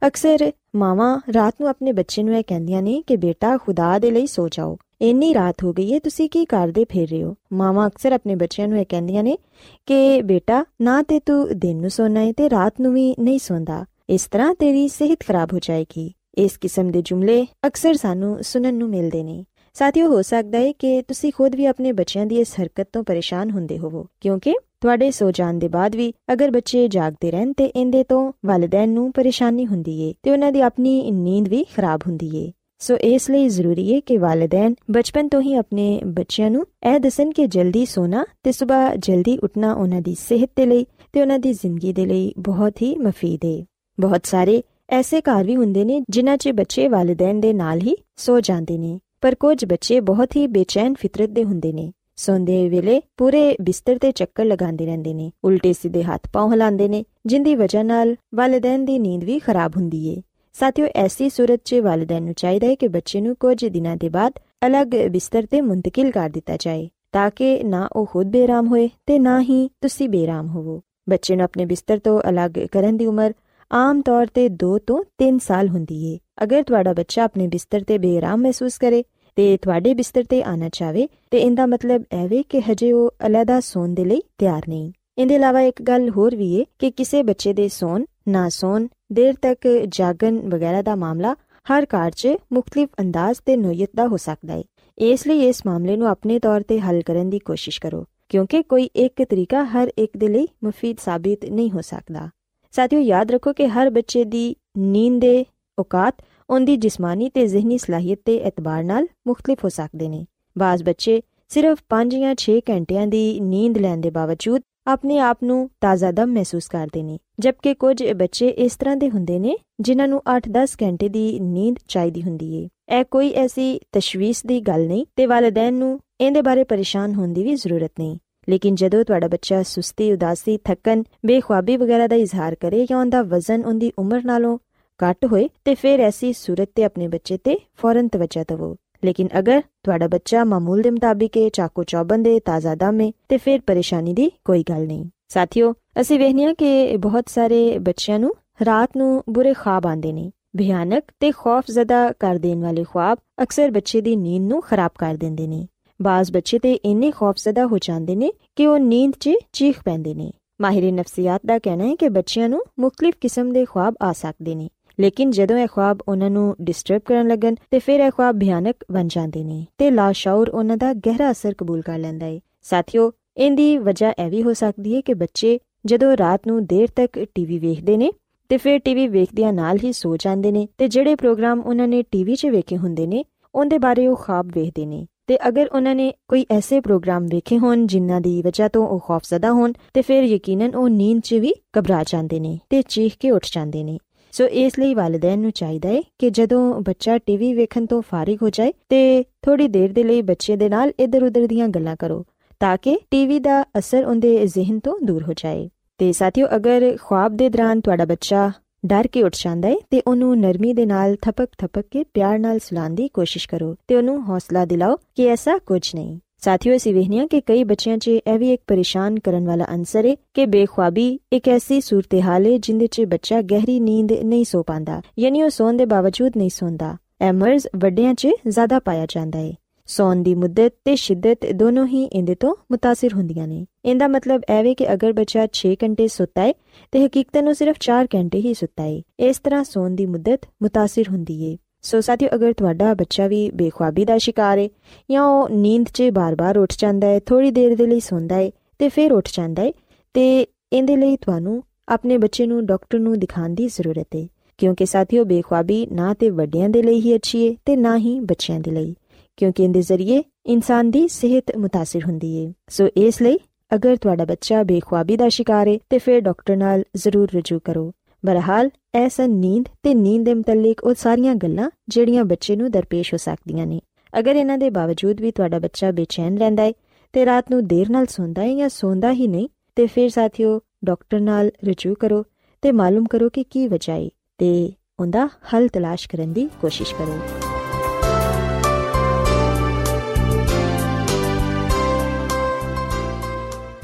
ਅਕਸਰ 0.08 0.52
ਮਾਵਾਂ 0.76 1.22
ਰਾਤ 1.36 1.56
ਨੂੰ 1.62 1.70
ਆਪਣੇ 1.70 1.92
ਬੱਚੇ 1.92 2.24
ਨੂੰ 2.24 2.38
ਇਹ 2.38 2.44
ਕਹਿੰਦੀਆਂ 2.48 2.82
ਨੇ 2.82 3.04
ਕਿ 3.08 3.16
ਬੇਟਾ, 3.16 3.58
ਖੁਦਾ 3.58 4.00
ਦੇ 4.00 4.12
ਲਈ 4.12 4.28
ਸੋ 4.28 4.50
ਜਾਓ। 4.50 4.78
ਇੰਨੀ 5.02 5.34
ਰਾਤ 5.34 5.64
ਹੋ 5.64 5.74
ਗਈ 5.74 5.94
ਹੈ 5.94 6.00
ਤੁਸੀਂ 6.00 6.30
ਕੀ 6.30 6.46
ਕਰਦੇ 6.46 6.86
ਫਿਰ 6.86 7.10
ਰਹੇ 7.10 7.24
ਹੋ? 7.24 7.36
ਮਾਵਾਂ 7.54 7.90
ਅਕਸਰ 7.90 8.12
ਆਪਣੇ 8.12 8.36
ਬੱਚਿਆਂ 8.36 8.68
ਨੂੰ 8.68 8.80
ਇਹ 8.80 8.86
ਕਹਿੰਦੀਆਂ 8.90 9.24
ਨੇ 9.24 9.38
ਕਿ 9.86 10.22
ਬੇਟਾ, 10.22 10.66
ਨਾ 10.82 11.02
ਤੇ 11.02 11.20
ਤੂੰ 11.20 11.60
ਦਿਨ 11.60 11.78
ਨੂੰ 11.78 11.90
ਸੋਣਾ 11.90 12.20
ਹੈ 12.20 12.32
ਤੇ 12.32 12.50
ਰਾਤ 12.50 12.74
ਨੂੰ 12.82 12.94
ਵੀ 12.94 13.16
ਨਹੀਂ 13.20 13.40
ਸੌਂਦਾ। 13.40 13.86
ਇਸ 14.10 14.26
ਤਰ੍ਹਾਂ 14.26 14.56
ਤੇਰੀ 14.56 14.88
ਸਿਹਤ 14.88 15.20
ਖਰਾਬ 15.28 15.54
ਹੋ 15.54 15.60
ਜਾਏਗੀ। 15.60 16.12
ਇਸ 16.38 16.58
ਕਿਸਮ 16.58 16.92
ਦੇ 16.92 17.02
ਜੁਮਲੇ 17.02 17.46
ਅਕਸਰ 17.68 17.94
ਸਾਨੂੰ 17.94 18.38
ਸੁਣਨ 18.44 18.76
ਨੂੰ 18.76 18.90
ਮਿਲਦੇ 18.90 19.24
ਨੇ। 19.24 19.46
ਸਾਥੀਓ, 19.74 20.08
ਹੋ 20.08 20.22
ਸਕਦਾ 20.22 20.58
ਹੈ 20.58 20.72
ਕਿ 20.72 21.02
ਤੁਸੀਂ 21.02 21.32
ਖੁਦ 21.32 21.56
ਵੀ 21.56 21.66
ਆਪਣੇ 21.66 21.92
ਬੱਚਿਆਂ 21.92 22.26
ਦੀ 22.26 22.40
ਇਸ 22.40 22.54
ਹਰਕਤ 22.62 22.88
ਤੋਂ 22.94 23.04
ਪਰੇਸ਼ਾਨ 23.04 23.52
ਹੁੰਦੇ 23.52 23.78
ਹੋਵੋ। 23.80 24.06
ਕਿਉਂਕਿ 24.22 24.54
ਤੁਹਾਡੇ 24.82 25.12
ਸੋ 25.12 25.32
ਜਾਣ 25.32 25.54
ਦੇ 25.54 25.68
ਬਾਅਦ 25.68 25.96
ਵੀ 25.96 26.14
ਅਗਰ 26.34 26.52
ਬੱਚੇ 26.52 26.88
ਜਾਗਦੇ 26.88 27.32
ਰਹਿਣ 27.32 27.54
ਤੇ 27.54 27.66
ਇਹਦੇ 27.66 28.04
ਤੋਂ 28.04 28.32
ਵਾਲਿਦੈਨ 28.46 28.90
ਨੂੰ 28.90 29.12
ਪਰੇਸ਼ਾਨੀ 29.12 29.66
ਹੁੰਦੀ 29.66 30.00
ਏ 30.02 30.14
ਤੇ 30.24 30.32
ਉਹਨਾਂ 30.32 30.52
ਦੀ 30.52 30.62
ਆਪਣੀ 30.62 31.12
ਨੀਂਦ 31.12 31.48
ਵੀ 31.48 31.64
ਖਰਾਬ 31.76 32.02
ਹੁੰਦੀ 32.08 32.30
ਏ। 32.36 32.52
ਸੋ 32.80 32.96
ਇਸ 32.96 33.30
ਲਈ 33.30 33.50
ਜ਼ਰੂਰੀ 33.50 33.94
ਹੈ 33.94 34.00
ਕਿ 34.00 34.18
ਵਾਲਿਦੈਨ 34.18 34.76
ਬਚਪਨ 34.92 35.28
ਤੋਂ 35.28 35.42
ਹੀ 35.42 35.54
ਆਪਣੇ 35.54 36.02
ਬੱਚਿਆਂ 36.06 36.52
ਨੂੰ 36.52 36.66
ਇਹ 36.94 37.00
ਦੱਸਣ 37.00 37.32
ਕਿ 37.32 37.48
ਜਲਦੀ 37.48 37.86
ਸੋਣਾ 37.86 38.26
ਤੇ 38.44 38.52
ਸਵੇਰ 38.52 38.98
ਜਲਦੀ 38.98 39.38
ਉੱਠਣਾ 39.38 39.74
ਉਹਨਾਂ 39.74 40.02
ਦੀ 40.02 40.16
ਸਿਹਤ 40.20 40.50
ਦੇ 40.56 40.66
ਲਈ 40.66 40.86
ਤੇ 41.14 41.22
ਉਹਨਾਂ 41.22 41.40
ਦੀ 41.40 41.54
ਜ਼ਿੰਦਗੀ 41.54 41.94
ਦੇ 41.94 42.06
ਲਈ 42.06 42.34
ਬਹੁਤ 42.40 42.82
ਹੀ 42.82 42.96
ਮਫੀਦ 42.96 43.46
ਹੈ 43.46 43.66
ਬਹੁਤ 44.00 44.26
ਸਾਰੇ 44.26 44.62
ਐਸੇ 44.90 45.22
ਘਰ 45.22 45.44
ਵੀ 45.44 45.56
ਹੁੰਦੇ 45.56 45.84
ਨੇ 45.86 46.02
ਜਿਨ੍ਹਾਂ 46.10 46.38
'ਚ 46.38 46.50
ਬੱਚੇ 46.50 46.88
ਵਾਲਿਦੈਨ 46.88 47.40
ਦੇ 47.40 47.54
ਨਾਲ 47.54 47.80
ਹੀ 47.80 47.96
ਸੋ 48.16 48.40
ਜਾਂਦੇ 48.40 48.78
ਨੇ, 48.78 49.00
ਪਰ 49.22 49.36
ਕੁਝ 49.36 49.66
ਬੱਚੇ 49.66 50.00
ਬਹੁਤ 50.00 50.36
ਹੀ 50.36 50.46
ਬੇਚੈਨ 50.48 50.94
ਫਿਤਰਤ 50.94 51.30
ਦੇ 51.30 51.44
ਹੁੰਦੇ 51.44 51.72
ਨੇ। 51.74 51.92
ਸੌਂਦੇ 52.16 52.68
ਵੇਲੇ 52.70 53.02
ਪੂਰੇ 53.18 53.56
ਬਿਸਤਰ 53.62 53.98
ਤੇ 53.98 54.12
ਚੱਕਰ 54.12 54.46
ਲਗਾਉਂਦੇ 54.46 54.86
ਰਹਿੰਦੇ 54.86 55.14
ਨੇ, 55.14 55.32
ਉਲਟੇ 55.44 55.74
ਸਿੱਧੇ 55.74 56.04
ਹੱਥ 56.04 56.30
ਪਾਉ 56.34 56.52
ਹਿਲਾਉਂਦੇ 56.52 56.88
ਨੇ, 56.88 57.04
ਜਿੰਦੀ 57.26 57.56
ਵਜ੍ਹਾ 57.56 57.84
ਨਾਲ 57.84 58.16
ਵਾਲਿਦੈਨ 58.36 58.86
ਦੀ 58.86 59.00
ਨੀਂਦ 59.00 59.24
ਵੀ 59.24 59.40
ਖਰਾਬ 59.40 59.78
ਹੁੰਦੀ 59.78 60.08
ਏ। 60.08 60.22
ਸਾਥੀਓ, 60.56 60.88
ਐਸੀ 60.96 61.30
ਸੂਰਤ 61.30 61.62
'ਚ 61.66 61.76
ਵਾਲਿਦੈਨ 61.76 62.24
ਨੂੰ 62.24 62.34
ਚਾਹੀਦਾ 62.34 62.68
ਹੈ 62.68 62.76
ਕਿ 62.76 62.88
ਬੱਚੇ 62.88 63.22
ਨੂੰ 63.22 63.36
ਕੁਝ 63.36 63.66
ਦਿਨਾਂ 63.66 63.96
ਦੇ 63.98 64.10
ਬਾਅਦ 64.10 64.40
ਅਲੱਗ 64.68 64.96
ਬਿਸਤਰ 65.12 65.46
ਤੇ 65.46 65.62
ਮੁੰਤਕਿਲ 65.62 66.12
ਕਰ 66.12 66.30
ਦਿੱਤਾ 66.30 66.58
ਜਾਏ, 66.60 66.88
ਤਾਂ 67.12 67.30
ਕਿ 67.36 67.64
ਨਾ 67.64 67.88
ਉਹ 67.94 68.06
ਖੁਦ 68.06 68.28
ਬੇਰਾਮ 68.28 68.68
ਹੋਏ 68.68 68.90
ਤੇ 69.06 69.20
ਨਾ 69.20 69.42
ਹੀ 69.42 69.68
ਤੁਸੀਂ 69.82 70.10
ਬੇਰਾਮ 70.10 70.48
ਹੋਵੋ। 70.48 70.82
ਬੱਚੇ 71.10 71.36
ਨੂੰ 71.36 71.44
ਆਪਣੇ 71.44 71.66
ਬਿਸਤਰ 71.66 72.00
ਤੋਂ 72.00 72.22
ਅਲੱਗ 72.30 72.52
ਕਰਨ 72.72 72.98
ਦੀ 72.98 73.06
ਉਮਰ 73.06 73.34
ਆਮ 73.72 74.02
ਤੌਰ 74.02 74.26
ਤੇ 74.26 74.48
2 74.64 74.78
ਤੋਂ 74.88 75.04
3 75.18 75.38
ਸਾਲ 75.38 75.70
ਹੁੰਦੀ 75.70 75.96
ਏ। 76.06 76.18
ਅਗਰ 76.44 76.64
ਤੁਹਾਡਾ 76.64 76.94
ਬੱਚਾ 76.94 77.24
ਆਪਣੇ 77.24 77.48
ਬਿਸਤਰ 77.48 77.84
ਤੇ 77.84 77.98
ਬੇਰਾਮ 77.98 78.42
ਮਹਿਸੂਸ 78.42 78.78
ਕਰੇ 78.78 79.04
ਤੇ 79.38 79.58
ਤੁਹਾਡੇ 79.58 79.94
ਬਿਸਤਰ 79.94 80.24
ਤੇ 80.24 80.42
ਆਣਾ 80.44 80.70
ਚਾਵੇ, 80.70 81.08
ਤੇ 81.32 81.38
ਇਹਦਾ 81.38 81.66
ਮਤਲਬ 81.66 82.04
ਐਵੇਂ 82.12 82.44
ਕਿ 82.50 82.62
ਹਜੇ 82.62 82.92
ਉਹ 82.92 83.10
ਅਲੱਗਾ 83.28 83.60
ਸੌਣ 83.60 83.90
ਦੇ 83.90 84.06
ਲਈ 84.06 84.22
ਤਿਆਰ 84.38 84.62
ਨਹੀਂ। 84.70 84.92
ਇਹਦੇ 85.18 85.36
ਇਲਾਵਾ 85.36 85.62
ਇੱਕ 85.62 85.82
ਗੱਲ 85.82 86.10
ਹੋਰ 86.10 86.36
ਵੀ 86.36 86.54
ਏ 86.56 86.64
ਕਿ 86.80 86.92
ਕਿਸੇ 86.92 87.22
ਬੱਚੇ 87.24 87.54
ਦੇ 87.54 87.68
ਸੌਣ, 87.68 88.06
ਨਾ 88.28 88.48
ਸੌਣ, 88.50 88.88
ਦੇਰ 89.12 89.34
ਤੱਕ 89.42 89.68
ਜਾਗਣ 89.90 90.40
ਵਗੈਰਾ 90.50 90.82
ਦਾ 90.82 90.96
ਮਾਮਲਾ 90.96 91.36
ਹਰ 91.66 91.86
ਘਰ 91.86 92.12
'ਚ 92.12 92.28
ਮੁxtਲਿਫ 92.54 92.90
ਅੰਦਾਜ਼ 93.02 93.42
ਤੇ 93.46 93.56
ਨੋਇਤ 93.58 93.90
ਦਾ 93.96 94.08
ਹੋ 94.08 94.18
ਸਕਦਾ 94.18 94.54
ਹੈ 94.54 94.64
ਇਸ 94.98 95.28
ਲਈ 95.28 95.48
ਇਸ 95.48 95.62
ਮਾਮਲੇ 95.66 95.98
ਨੂੰ 95.98 96.08
ਆਪਣੇ 96.08 96.40
ਤੌਰ 96.40 96.62
ਤੇ 96.62 96.80
ਹੱਲ 96.80 97.02
ਕਰਨ 97.02 97.30
ਦੀ 97.30 97.40
ਕੋਸ਼ਿਸ਼ 97.40 97.80
ਕਰੋ, 97.82 98.06
ਕਿਉਂਕਿ 98.30 98.64
ਕੋਈ 98.64 98.90
ਇੱਕ 98.96 99.24
ਤਰੀਕਾ 99.24 99.64
ਹਰ 99.66 99.92
ਇੱਕ 99.98 100.18
ਦੇ 100.18 100.28
ਲਈ 100.28 100.48
ਮੁਫੀਦ 100.64 100.98
ਸਾਬਿਤ 101.00 101.46
ਨਹੀਂ 101.46 101.72
ਹੋ 101.72 101.82
ਸਕਦਾ। 101.82 102.30
ਸਾਥੀਓ, 102.72 103.00
ਯਾਦ 103.00 103.32
ਰੱਖੋ 103.32 103.54
ਕਿ 103.54 103.68
ਹਰ 103.68 103.90
ਬੱਚੇ 103.90 104.24
ਦੀ 104.24 104.56
ਨੀਂਦ 104.78 105.22
ਦੇ 105.22 105.46
ਔਕਾਤ 105.80 106.14
ਉਹਦੀ 106.50 106.78
ਜਿਸਮਾਨੀ 106.78 107.30
ਤੇ 107.30 107.48
ਜ਼ਿਹਨੀ 107.48 107.78
ਸਲਾਹੀਅਤ 107.78 108.20
ਤੇ 108.26 108.36
ਇਤਬਾਰ 108.38 108.84
ਨਾਲ 108.84 109.08
ਮੁxtਲਿਫ 109.28 109.64
ਹੋ 109.64 109.70
ਸਕਦੇ 109.70 110.10
ਨੇ। 110.10 110.26
ਬਾਜ਼ 110.58 110.84
ਬੱਚੇ 110.84 111.22
ਸਿਰਫ 111.48 111.80
5 111.90 112.20
ਜਾਂ 112.20 112.36
6 112.38 112.60
ਘੰਟਿਆਂ 112.70 113.08
ਦੀ 113.08 113.40
ਨੀਂਦ 113.40 113.78
ਲੈਣ 113.78 113.98
ਦੇ 113.98 114.10
ਬਾਵਜੂਦ 114.10 114.62
ਆਪਣੇ 114.88 115.20
ਆਪ 115.20 115.38
ਨੂੰ 115.44 115.70
ਤਾਜ਼ਾ 115.82 116.12
ਦਮ 116.12 116.30
ਮਹਿਸੂਸ 116.30 116.68
ਕਰਦੇ 116.68 117.04
ਨੇ। 117.04 117.18
ਜਦਕਿ 117.40 117.74
ਕੁਝ 117.74 118.12
ਬੱਚੇ 118.12 118.48
ਇਸ 118.48 118.76
ਤਰ੍ਹਾਂ 118.76 118.96
ਦੇ 118.96 119.10
ਹੁੰਦੇ 119.10 119.40
ਨੇ 119.40 119.56
ਜਿਨ੍ਹਾਂ 119.80 120.08
ਨੂੰ 120.08 120.22
8-10 120.28 120.76
ਘੰਟੇ 120.84 121.10
ਦੀ 121.10 121.40
ਨੀਂਦ 121.40 121.76
ਚਾਹੀਦੀ 121.88 122.22
ਹੁੰਦੀ 122.22 122.54
ਏ। 122.54 122.68
ਇਹ 123.00 123.04
ਕੋਈ 123.12 123.32
ਐਸੀ 123.32 123.80
ਤਸ਼ਵੀਸ਼ 123.92 124.46
ਦੀ 124.46 124.60
ਗੱਲ 124.62 124.88
ਨਹੀਂ 124.88 125.06
ਤੇ 125.16 125.26
ਵਾਲਿਦੈਨ 125.26 125.74
ਨੂੰ 125.74 126.00
ਇਹਦੇ 126.22 126.42
ਬਾਰੇ 126.42 126.64
ਪਰੇਸ਼ਾਨ 126.64 127.14
ਹੋਣ 127.14 127.34
ਦੀ 127.34 127.44
ਵੀ 127.44 127.56
ਜ਼ਰੂਰਤ 127.56 127.92
ਨਹੀਂ। 128.00 128.18
ਲੇਕਿਨ 128.50 128.76
ਜਦੋਂ 128.76 129.04
ਤੁਹਾਡਾ 129.04 129.28
ਬੱਚਾ 129.28 129.64
ਸੁਸਤੀ, 129.64 130.12
ਉਦਾਸੀ, 130.14 130.58
ਥੱਕਨ, 130.58 131.04
ਬੇਖੁਆਬੀ 131.26 131.78
ਵਗੈਰਾ 131.78 132.08
ਦਾ 132.08 132.16
ਇਜ਼ਹਾਰ 132.16 132.56
ਕਰੇ 132.56 132.86
ਜਾਂ 132.86 133.00
ਉਹਦਾ 133.00 133.22
ਵਜ਼ਨ 133.22 133.66
ਉਹਦੀ 133.66 133.92
ਉਮਰ 134.00 134.26
ਨਾਲੋਂ 134.26 134.58
ਘੱਟ 135.00 135.26
ਹੋਏ, 135.26 135.50
ਤੇ 135.66 135.76
ਫਿਰ 135.76 136.00
ਐਸੀ 136.00 136.34
ਸੂਰਤ 136.34 136.70
ਤੇ 136.76 136.84
ਆਪਣੇ 136.84 137.08
ਬੱਚੇ 137.08 137.38
ਤੇ 137.38 137.58
ਫੌਰਨ 137.78 138.08
ਤਵੱਜਾ 138.08 138.44
ਦਿਵੋ। 138.44 138.76
ਲੇਕਿਨ 139.06 139.28
ਅਗਰ 139.40 139.62
ਤੁਹਾਡਾ 139.84 140.08
ਬੱਚਾ 140.08 140.44
ਮਾਮੂਲ 140.44 140.82
ਦੇ 140.82 140.90
ਮੁਤਾਬਿਕ 140.90 141.38
ਹੈ 141.38 141.50
ਚਾਕੋ 141.50 141.84
ਚੌਬਨ 141.84 142.24
ਦੇ 142.24 142.40
ਤਾਜ਼ਾ 142.40 142.76
ਦਮ 142.76 143.02
ਹੈ 143.02 143.12
ਤੇ 143.30 143.38
ਫਿਰ 143.38 143.62
ਪਰੇਸ਼ਾਨੀ 143.68 144.14
ਦੀ 144.14 144.32
ਕੋਈ 144.46 144.64
ਗੱਲ 144.70 144.88
ਨਹੀਂ। 144.88 145.06
ਸਾਥੀਓ, 145.28 145.74
ਅਸੀਂ 146.02 146.20
ਵੇਖਨੀਆ 146.20 146.54
ਕਿ 146.54 146.98
ਬਹੁਤ 146.98 147.30
ਸਾਰੇ 147.30 147.80
ਬੱਚਿਆਂ 147.80 148.20
ਨੂੰ 148.20 148.36
ਰਾਤ 148.66 148.90
ਨੂੰ 148.98 149.24
ਬੁਰੇ 149.30 149.54
ਖਾਬ 149.54 149.88
ਆਉਂਦੇ 149.88 150.14
ਨੇ। 150.14 150.32
ਭਿਆਨਕ 150.58 151.04
ਤੇ 151.20 151.32
ਖੌਫਜ਼ਦਾ 151.32 152.12
ਕਰ 152.20 152.36
ਦੇਣ 152.36 152.62
ਵਾਲੇ 152.62 152.84
ਖਾਬ 152.84 153.18
ਅਕਸਰ 153.44 153.72
ਬੱਚੇ 153.72 154.02
ਦੀ 154.02 154.16
ਨੀਂਦ 154.16 154.44
ਨੂੰ 154.44 154.62
ਖਰਾਬ 154.62 154.92
ਕਰ 154.98 155.16
ਦਿੰਦੇ 155.16 155.48
ਨੇ। 155.48 155.68
ਬਾਜ਼ 156.02 156.32
ਬੱਚੇ 156.32 156.60
ਤੇ 156.60 156.74
ਇੰਨੇ 156.74 157.12
ਖੌਫਜ਼ਦਾ 157.12 157.66
ਹੋ 157.66 157.78
ਜਾਂਦੇ 157.78 158.16
ਨੇ 158.16 158.32
ਕਿ 158.56 158.68
ਉਹ 158.68 158.80
ਨੀਂਦ 158.80 159.14
'ਚ 159.20 159.30
ਚੀਖ 159.54 159.84
ਪੈਂਦੇ 159.86 160.14
ਨੇ। 160.14 160.32
ਮਾਹਿਰ 160.62 160.92
ਨਫਸੀਆਤ 160.92 161.42
ਦਾ 161.46 161.60
ਕਹਿਣਾ 161.60 161.86
ਹੈ 161.86 161.96
ਕਿ 161.96 162.10
ਬੱਚਿਆਂ 162.10 162.50
ਨੂੰ 162.50 162.64
ਮੁxtਲਿਫ 162.80 163.16
ਕਿਸਮ 163.22 163.54
ਦੇ 163.54 163.66
ਖਾਬ 163.66 163.96
ਆ 164.02 164.14
ਸਕਦੇ 164.14 164.56
ਨੇ। 164.56 164.70
ਲੇਕਿਨ 165.00 165.32
ਜਦੋਂ 165.32 165.58
ਇਹ 165.58 165.68
ਖੁਆਬ 165.72 165.98
ਉਹਨਾਂ 166.08 166.30
ਨੂੰ 166.30 166.56
ਡਿਸਟਰਬ 166.62 167.02
ਕਰਨ 167.06 167.28
ਲੱਗਣ 167.28 167.56
ਤੇ 167.72 167.80
ਫਿਰ 167.80 168.00
ਇਹ 168.00 168.12
ਖੁਆਬ 168.12 168.40
ਭਿਆਨਕ 168.40 168.76
ਬਣ 168.92 169.08
ਜਾਂਦੇ 169.08 169.44
ਨੇ 169.44 169.66
ਤੇ 169.78 169.92
ਲਾਸ਼ੌਰ 169.92 170.50
ਉਹਨਾਂ 170.50 170.78
ਦਾ 170.78 170.94
ਗਹਿਰਾ 170.94 171.32
ਅਸਰ 171.32 171.54
ਕਬੂਲ 171.54 171.82
ਕਰ 171.82 171.98
ਲੈਂਦਾ 171.98 172.26
ਹੈ। 172.26 172.40
ਸਾਥੀਓ, 172.62 173.12
ਇਹਦੀ 173.38 173.78
ਵਜ੍ਹਾ 173.78 174.12
ਇਹ 174.12 174.30
ਵੀ 174.30 174.44
ਹੋ 174.44 174.54
ਸਕਦੀ 174.54 174.96
ਹੈ 174.96 175.02
ਕਿ 175.02 175.14
ਬੱਚੇ 175.14 175.60
ਜਦੋਂ 175.86 176.18
ਰਾਤ 176.18 176.42
ਨੂੰ 176.48 176.66
ਦੇਰ 176.66 176.88
ਤੱਕ 176.96 177.26
ਟੀਵੀ 177.36 177.60
ਵੇਖਦੇ 177.60 177.98
ਨੇ 177.98 178.12
ਤੇ 178.50 178.58
ਫਿਰ 178.58 178.80
ਟੀਵੀ 178.80 179.08
ਵੇਖਦਿਆਂ 179.08 179.54
ਨਾਲ 179.54 179.78
ਹੀ 179.84 179.94
ਸੋ 179.94 180.18
ਜਾਂਦੇ 180.18 180.52
ਨੇ 180.52 180.68
ਤੇ 180.78 180.88
ਜਿਹੜੇ 180.88 181.16
ਪ੍ਰੋਗਰਾਮ 181.16 181.60
ਉਹਨਾਂ 181.60 181.88
ਨੇ 181.88 182.02
ਟੀਵੀ 182.02 182.36
'ਚ 182.36 182.46
ਵੇਖੇ 182.46 182.78
ਹੁੰਦੇ 182.78 183.08
ਨੇ, 183.08 183.26
ਉਹਦੇ 183.56 183.78
ਬਾਰੇ 183.78 184.08
ਉਹ 184.08 184.16
ਖਾਬ 184.16 184.48
ਵੇਖਦੇ 184.56 184.86
ਨੇ। 184.86 185.08
ਤੇ 185.28 185.48
ਅਗਰ 185.48 185.68
ਉਹਨਾਂ 185.68 185.96
ਨੇ 185.96 186.14
ਕੋਈ 186.28 186.46
ਐਸੇ 186.52 186.80
ਪ੍ਰੋਗਰਾਮ 186.80 187.26
ਵੇਖੇ 187.26 187.60
ਹੋਣ 187.60 187.86
ਜਿਨ੍ਹਾਂ 187.88 188.22
ਦੀ 188.22 188.42
ਵਜ੍ਹਾ 188.42 188.68
ਤੋਂ 188.68 188.88
ਉਹ 188.88 189.00
ਖੌਫਜ਼ਦਾ 189.00 189.52
ਹੋਣ, 189.52 189.74
ਤੇ 189.94 190.02
ਫਿਰ 190.02 190.24
ਯਕੀਨਨ 190.24 190.76
ਉਹ 190.76 190.90
ਨੀਂਦ 190.90 191.20
'ਚ 191.20 191.34
ਵੀ 191.34 191.54
ਘਬਰਾ 191.80 192.04
ਜਾਂਦੇ 192.04 192.40
ਨੇ 192.40 192.60
ਤੇ 192.70 192.82
ਚੀਖ 192.82 193.16
ਕੇ 193.20 193.32
ਉੱਠ 193.32 193.46
ਜਾਂਦੇ 193.52 193.84
ਨੇ। 193.84 193.98
ਸੋ 194.32 194.48
ਇਸ 194.48 194.80
ਲਈ 194.80 194.94
ਵਾਲਿਦੈਨ 194.94 195.40
ਨੂੰ 195.40 195.52
ਚਾਹੀਦਾ 195.52 195.90
ਹੈ 195.90 196.02
ਕਿ 196.20 196.30
ਜਦੋਂ 196.30 196.82
ਬੱਚਾ 196.82 197.18
ਟੀਵੀ 197.18 197.54
ਵੇਖਣ 197.54 197.86
ਤੋਂ 197.86 198.02
ਫਾਰਿਗ 198.02 198.38
ਹੋ 198.42 198.50
ਜਾਏ 198.50 198.74
ਤੇ 198.90 199.24
ਥੋੜੀ 199.24 199.68
ਦੇਰ 199.68 199.94
ਦੇ 199.94 200.04
ਲਈ 200.04 200.22
ਬੱਚੇ 200.22 200.56
ਦੇ 200.56 200.70
ਨਾਲ 200.70 200.92
ਇੱਧਰ-ਉੱਧਰ 201.00 201.48
ਦੀਆਂ 201.48 201.68
ਗੱਲਾਂ 201.68 201.96
ਕਰੋ, 201.96 202.26
ਤਾਂ 202.60 202.78
ਕਿ 202.82 202.98
ਟੀਵੀ 203.12 203.40
ਦਾ 203.40 203.64
ਅਸਰ 203.64 204.06
ਉਹਦੇ 204.06 204.48
ਜ਼ਿਹਨ 204.48 204.80
ਤੋਂ 204.80 205.00
ਦੂਰ 205.04 205.24
ਹੋ 205.24 205.34
ਜਾਏ। 205.34 205.70
ਤੇ 205.98 206.12
ਸਾਥੀਓ, 206.12 206.48
ਅਗਰ 206.56 206.98
ਖੁਆਬ 207.02 207.38
ਦੇ 207.38 207.50
ਦੌਰਾਨ 207.50 207.82
ਤੁਹਾਡਾ 207.82 208.06
ਬੱਚਾ 208.06 208.52
ਡਰ 208.86 209.08
ਕੇ 209.08 209.24
ਉੱਠ 209.24 209.36
ਜਾਂਦਾ 209.44 209.70
ਹੈ 209.70 209.76
ਤੇ 209.90 210.02
ਉਹਨੂੰ 210.08 210.40
ਨਰਮੀ 210.40 210.74
ਦੇ 210.74 210.86
ਨਾਲ 210.86 211.16
ਥਪਕ 211.22 211.48
ਥਪਕ 211.58 211.84
ਕੇ 211.92 212.04
ਪਿਆਰ 212.04 212.40
ਨਾਲ 212.40 212.60
ਸੁਲਾਉਣ 212.60 212.90
ਦੀ 212.90 213.08
ਕੋਸ਼ਿਸ਼ 213.08 213.50
ਕਰੋ 213.50 213.76
ਤੇ 213.88 213.96
ਉਹਨੂੰ 213.96 214.30
ਹੌਸਲਾ 214.30 214.66
ਦਿਲਾਓ 214.66 214.96
ਕਿ 215.16 215.28
ਐਸਾ 215.28 215.58
ਕੁਝ 215.58 215.96
ਨਹੀਂ। 215.96 216.20
ਸਾਥੀਓ, 216.38 216.76
ਅਸੀਂ 216.76 216.94
ਵੇਖਨੀਆ 216.94 217.28
ਕਿ 217.28 217.42
ਕਈ 217.42 217.64
ਬੱਚਿਆਂ 217.64 217.98
'ਚ 217.98 218.08
ਇਹ 218.08 218.40
ਵੀ 218.40 218.54
ਇੱਕ 218.54 218.62
ਪਰੇਸ਼ਾਨ 218.68 219.20
ਕਰਨ 219.20 219.48
ਵਾਲਾ 219.48 219.66
ਅੰਸਰ 219.72 220.06
ਹੈ 220.06 220.16
ਕਿ 220.34 220.46
ਬੇਖੁਆਬੀ 220.46 221.20
ਇੱਕ 221.34 221.50
ਐਸੀ 221.50 221.82
ਸੂਰਤ-ਹਾਲ 221.82 222.46
ਹੈ 222.46 222.58
ਜਿੰਦੇ 222.58 222.88
'ਚ 222.88 223.02
ਬੱਚਾ 223.02 223.42
ਗਹਿਰੀ 223.42 223.80
ਨੀਂਦ 223.80 224.12
ਨਹੀਂ 224.12 224.46
ਸੋ 224.46 224.64
ਪਾਉਂਦਾ, 224.64 225.02
ਯਾਨੀ 225.20 225.44
ਉਹ 225.44 225.50
ਸੌਣ 225.50 225.74
ਦੇ 225.74 225.86
ਬਾਵਜੂਦ 225.86 226.32
ਨਹੀਂ 226.38 226.50
ਸੌਂਦਾ। 226.50 226.98
ਐਮਰਜ਼ 227.22 227.68
ਵੱਡਿਆਂ 227.76 228.14
'ਚ 228.14 228.28
ਜ਼ਿਆਦਾ 228.48 228.80
ਪਾਇਆ 228.80 229.06
ਜਾਂਦਾ 229.10 229.40
ਹੈ 229.40 229.54
ਸੌਣ 229.89 230.23
ਦੀ 230.23 230.35
ਮੁੱਦਤ 230.35 230.73
ਤੇ 230.85 230.95
ਸ਼ਿੱਦਤ 230.97 231.47
ਦੋਨੋਂ 231.55 231.87
ਹੀ 231.87 232.03
ਇਹਦੇ 232.05 232.35
ਤੋਂ 232.35 232.55
متاثر 232.75 233.15
ਹੁੰਦੀਆਂ 233.15 233.47
ਨੇ 233.49 233.65
ਇਹਦਾ 233.85 234.09
ਮਤਲਬ 234.09 234.43
ਇਹ 234.51 234.63
ਵੇ 234.65 234.75
ਕਿ 234.75 234.93
ਅਗਰ 234.93 235.13
ਬੱਚਾ 235.13 235.47
6 235.57 235.73
ਘੰਟੇ 235.83 236.07
ਸੁੱਤਾ 236.11 236.43
ਹੈ 236.43 236.53
ਤੇ 236.93 237.05
ਹਕੀਕਤਨ 237.07 237.49
ਉਹ 237.49 237.55
ਸਿਰਫ 237.55 237.83
4 237.87 238.09
ਘੰਟੇ 238.15 238.41
ਹੀ 238.41 238.55
ਸੁੱਤਾ 238.55 238.83
ਹੈ 238.83 239.29
ਇਸ 239.29 239.41
ਤਰ੍ਹਾਂ 239.41 239.63
ਸੌਣ 239.65 239.91
ਦੀ 239.95 240.07
ਮੁੱਦਤ 240.07 240.47
متاثر 240.65 241.11
ਹੁੰਦੀ 241.11 241.37
ਹੈ 241.43 241.57
ਸੋ 241.83 242.01
ਸਾਥੀਓ 242.01 242.29
ਅਗਰ 242.35 242.53
ਤੁਹਾਡਾ 242.53 242.93
ਬੱਚਾ 242.95 243.27
ਵੀ 243.27 243.41
ਬੇਖੁਆਬੀ 243.55 244.05
ਦਾ 244.05 244.19
ਸ਼ਿਕਾਰ 244.19 244.59
ਹੈ 244.59 244.69
ਜਾਂ 245.11 245.25
ਉਹ 245.25 245.49
ਨੀਂਦ 245.59 245.89
'ਚ 245.89 246.11
ਬਾਰ-ਬਾਰ 246.13 246.59
ਉੱਠ 246.59 246.77
ਜਾਂਦਾ 246.79 247.07
ਹੈ 247.07 247.21
ਥੋੜੀ 247.27 247.51
ਦੇਰ 247.51 247.77
ਦੇ 247.77 247.87
ਲਈ 247.87 248.01
ਸੌਂਦਾ 248.01 248.37
ਹੈ 248.37 248.51
ਤੇ 248.81 248.89
ਫਿਰ 248.89 249.13
ਉੱਠ 249.13 249.29
ਜਾਂਦਾ 249.37 249.63
ਹੈ 249.63 249.73
ਤੇ 250.15 250.25
ਇਹਦੇ 250.73 250.97
ਲਈ 250.97 251.17
ਤੁਹਾਨੂੰ 251.17 251.63
ਆਪਣੇ 251.89 252.19
ਬੱਚੇ 252.19 252.47
ਨੂੰ 252.47 252.65
ਡਾਕਟਰ 252.67 252.99
ਨੂੰ 252.99 253.19
ਦਿਖਾਉਣ 253.19 253.55
ਦੀ 253.55 253.67
ਜ਼ਰੂਰਤ 253.69 254.17
ਹੈ 254.17 254.27
ਕਿਉਂਕਿ 254.59 254.87
ਸਾਥੀਓ 254.87 255.25
ਬੇਖੁਆਬੀ 255.25 255.87
ਨਾ 255.93 256.13
ਤੇ 256.15 256.31
ਵੱਡਿਆਂ 256.31 256.69
ਦੇ 256.69 256.83
ਲਈ 256.83 257.01
ਹੀ 257.01 257.15
ਅੱਛੀ 257.17 257.47
ਹੈ 257.47 257.55
ਤੇ 257.67 257.77
ਨਾ 257.77 257.97
ਹੀ 257.99 258.19
ਬੱਚਿਆਂ 258.21 258.59
ਦੇ 258.61 258.71
ਲਈ 258.71 258.95
ਕਿਉਂਕਿ 259.37 259.65
ਇਹਦੇ 259.65 259.81
ਜ਼ਰੀਏ 259.81 260.23
ਇਨਸਾਨ 260.47 260.91
ਦੀ 260.91 261.09
ਸਿਹਤ 261.09 261.57
متاثر 261.57 262.07
ਹੁੰਦੀ 262.07 262.47
ਹੈ 262.47 262.53
ਸੋ 262.69 262.89
ਇਸ 262.97 263.23
ਲਈ 263.23 263.39
ਅਗਰ 263.75 263.97
ਤੁਹਾਡਾ 263.97 264.25
ਬੱਚਾ 264.25 264.63
ਬੇਖੁਆਬੀ 264.63 265.17
ਦਾ 265.17 265.29
ਸ਼ਿਕਾਰ 265.29 265.69
ਹੈ 265.69 265.79
ਤੇ 265.91 265.99
ਫਿਰ 265.99 266.21
ਡਾਕਟਰ 266.21 266.57
ਨਾਲ 266.57 266.85
ਜ਼ਰੂਰ 266.97 267.29
ਰਜੂ 267.35 267.59
ਕਰੋ 267.65 267.93
ਬਹਰਹਾਲ 268.25 268.71
ਐਸਾ 268.95 269.27
ਨੀਂਦ 269.27 269.65
ਤੇ 269.83 269.95
ਨੀਂਦ 269.95 270.25
ਦੇ 270.25 270.35
ਮੁਤਲਕ 270.35 270.83
ਉਹ 270.85 270.95
ਸਾਰੀਆਂ 270.95 271.35
ਗੱਲਾਂ 271.35 271.71
ਜਿਹੜੀਆਂ 271.89 272.25
ਬੱਚੇ 272.25 272.57
ਨੂੰ 272.57 272.71
ਦਰਪੇਸ਼ 272.71 273.15
ਹੋ 273.15 273.19
ਸਕਦੀਆਂ 273.19 273.67
ਨੇ 273.67 273.81
ਅਗਰ 274.19 274.37
ਇਹਨਾਂ 274.37 274.59
ਦੇ 274.59 274.71
ਬਾਵਜੂਦ 274.71 275.21
ਵੀ 275.21 275.31
ਤੁਹਾਡਾ 275.31 275.59
ਬੱਚਾ 275.59 275.91
ਬੇਚੈਨ 275.91 276.39
ਰਹਿੰਦਾ 276.39 276.63
ਹੈ 276.63 276.73
ਤੇ 277.13 277.27
ਰਾਤ 277.27 277.51
ਨੂੰ 277.51 277.67
ਦੇਰ 277.67 277.91
ਨਾਲ 277.91 278.07
ਸੌਂਦਾ 278.07 278.43
ਹੈ 278.43 278.55
ਜਾਂ 278.55 278.69
ਸੌਂਦਾ 278.69 279.13
ਹੀ 279.13 279.27
ਨਹੀਂ 279.27 279.49
ਤੇ 279.77 279.87
ਫਿਰ 279.87 280.09
ਸਾਥੀਓ 280.09 280.61
ਡਾਕਟਰ 280.85 281.21
ਨਾਲ 281.21 281.51
ਰਜੂ 281.65 281.95
ਕਰੋ 281.95 282.25
ਤੇ 282.63 282.73
ਮਾਲੂਮ 282.73 283.05
ਕਰੋ 283.05 283.29
ਕਿ 283.29 283.43
ਕੀ 283.43 283.67
ਵਜ੍ਹਾ 283.69 283.97
ਹੈ 283.97 284.09
ਤੇ 284.39 284.73
ਉਹਦਾ 285.01 285.29
ਹੱਲ 285.55 285.69
ਤਲਾਸ਼ 285.69 286.09
ਕਰਨ 286.09 286.33
ਦੀ 286.33 286.49
ਕੋਸ਼ਿਸ਼ 286.61 286.95
ਕਰੋ 286.95 287.46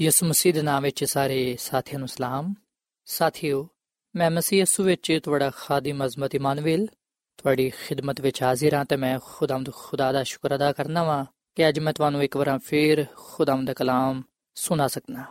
ਯਿਸੂ 0.00 0.26
ਮਸੀਹ 0.26 0.54
ਦੇ 0.54 0.62
ਨਾਮ 0.62 0.82
ਵਿੱਚ 0.82 1.04
ਸਾਰੇ 1.04 1.56
ਸਾਥੀਆਂ 1.60 1.98
ਨੂੰ 1.98 2.08
ਸਲਾਮ। 2.08 2.54
ਸਾਥਿਓ, 3.04 3.68
ਮੈਂ 4.16 4.30
ਮਸੀਹ 4.30 4.58
ਯਿਸੂ 4.58 4.82
ਵਿੱਚ 4.82 5.20
ਤੁਹਾਡਾ 5.22 5.50
ਖਾਦਮ 5.50 6.06
ਅਜ਼ਮਤ 6.06 6.34
ਇਮਾਨੁਅਲ, 6.34 6.86
ਤੁਹਾਡੀ 7.36 7.70
ਖਿਦਮਤ 7.70 8.20
ਵਿੱਚ 8.20 8.42
ਹਾਜ਼ਰ 8.42 8.74
ਹਾਂ 8.74 8.84
ਤੇ 8.84 8.96
ਮੈਂ 8.96 9.18
ਖੁਦਾਮਦ 9.22 9.72
ਖੁਦਾ 9.72 10.12
ਦਾ 10.12 10.22
ਸ਼ੁਕਰ 10.22 10.54
ਅਦਾ 10.54 10.72
ਕਰਨਾ 10.72 11.02
ਵਾਂ 11.02 11.24
ਕਿ 11.54 11.68
ਅੱਜ 11.68 11.78
ਮੈਂ 11.78 11.92
ਤੁਹਾਨੂੰ 11.92 12.22
ਇੱਕ 12.22 12.36
ਵਾਰ 12.36 12.58
ਫੇਰ 12.58 13.06
ਖੁਦਾਮਦ 13.16 13.66
ਦਾ 13.66 13.72
ਕਲਾਮ 13.72 14.22
ਸੁਣਾ 14.54 14.88
ਸਕਣਾ 14.88 15.24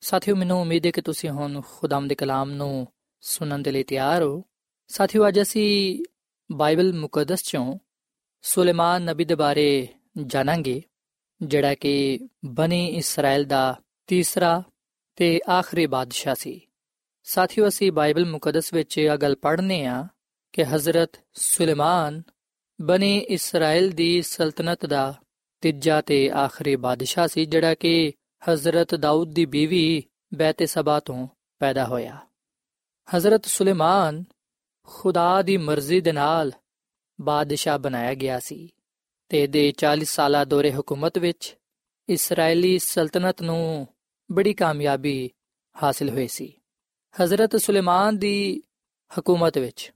ਸਾਥਿਓ, 0.00 0.36
ਮੈਨੂੰ 0.36 0.60
ਉਮੀਦ 0.60 0.86
ਹੈ 0.86 0.90
ਕਿ 0.90 1.00
ਤੁਸੀਂ 1.00 1.30
ਹੁਣ 1.30 1.60
ਖੁਦਾਮਦ 1.60 2.08
ਦੇ 2.08 2.14
ਕਲਾਮ 2.14 2.50
ਨੂੰ 2.50 2.86
ਸੁਣਨ 3.20 3.62
ਦੇ 3.62 3.70
ਲਈ 3.70 3.82
ਤਿਆਰ 3.82 4.22
ਹੋ। 4.22 4.44
ਸਾਥਿਓ, 4.88 5.28
ਅੱਜ 5.28 5.40
ਅਸੀਂ 5.42 6.04
ਬਾਈਬਲ 6.52 6.92
ਮੁਕੱਦਸ 6.92 7.42
ਚੋਂ 7.42 7.78
ਸੁਲੇਮਾਨ 8.42 9.02
ਨਬੀ 9.02 9.24
ਦੇ 9.24 9.34
ਬਾਰੇ 9.34 9.88
ਜਾਣਾਂਗੇ, 10.26 10.82
ਜਿਹੜਾ 11.42 11.74
ਕਿ 11.74 12.20
ਬਨੀ 12.44 12.86
ਇਸਰਾਇਲ 12.86 13.44
ਦਾ 13.44 13.80
ਤੀਸਰਾ 14.06 14.62
ਤੇ 15.16 15.40
ਆਖਰੀ 15.50 15.86
ਬਾਦਸ਼ਾਹ 15.86 16.34
ਸੀ। 16.34 16.60
ਸਾਥੀਓ, 17.22 17.68
ਅਸੀਂ 17.68 17.92
ਬਾਈਬਲ 17.92 18.26
ਮੁਕੱਦਸ 18.26 18.72
ਵਿੱਚ 18.72 18.98
ਇਹ 18.98 19.16
ਗੱਲ 19.16 19.36
ਪੜ੍ਹਨੇ 19.36 19.86
ਆ 19.86 20.08
ਕਿ 20.52 20.64
ਹਜ਼ਰਤ 20.64 21.10
ਸੁਲੈਮਾਨ 21.32 22.22
ਬਨੇ 22.80 23.18
ਇਸਰਾਇਲ 23.18 23.90
ਦੀ 23.90 24.22
ਸਲਤਨਤ 24.22 24.86
ਦਾ 24.86 25.14
ਤੀਜਾ 25.60 26.00
ਤੇ 26.00 26.30
ਆਖਰੀ 26.30 26.76
ਬਾਦਸ਼ਾਹ 26.76 27.28
ਸੀ, 27.28 27.44
ਜਿਹੜਾ 27.44 27.74
ਕਿ 27.74 28.12
ਹਜ਼ਰਤ 28.52 28.94
ਦਾਊਦ 28.94 29.34
ਦੀ 29.34 29.44
بیوی 29.44 30.02
ਬੈਤ 30.38 30.62
ਸਬਾ 30.62 31.00
ਤੋਂ 31.00 31.28
ਪੈਦਾ 31.58 31.84
ਹੋਇਆ। 31.84 32.18
ਹਜ਼ਰਤ 33.16 33.46
ਸੁਲੈਮਾਨ 33.46 34.24
ਖੁਦਾ 34.86 35.42
ਦੀ 35.42 35.56
ਮਰਜ਼ੀ 35.56 36.00
ਦੇ 36.00 36.12
ਨਾਲ 36.12 36.52
ਬਾਦਸ਼ਾਹ 37.20 37.78
ਬਣਾਇਆ 37.78 38.14
ਗਿਆ 38.14 38.40
ਸੀ 38.40 38.68
ਤੇ 39.28 39.46
ਦੇ 39.46 39.72
40 39.76 40.04
ਸਾਲਾ 40.04 40.44
ਦੌਰੇ 40.44 40.72
ਹਕੂਮਤ 40.72 41.18
ਵਿੱਚ 41.18 41.56
ਇਸرائیਲੀ 42.08 42.78
ਸਲਤਨਤ 42.78 43.42
ਨੂੰ 43.42 43.88
ਬੜੀ 44.32 44.54
ਕਾਮਯਾਬੀ 44.54 45.30
ਹਾਸਲ 45.82 46.08
ਹੋਈ 46.08 46.28
ਸੀ। 46.28 46.52
ਹਜ਼ਰਤ 47.22 47.56
ਸੁਲੇਮਾਨ 47.56 48.18
ਦੀ 48.18 48.62
ਹਕੂਮਤ 49.18 49.58
ਵਿੱਚ 49.58 49.92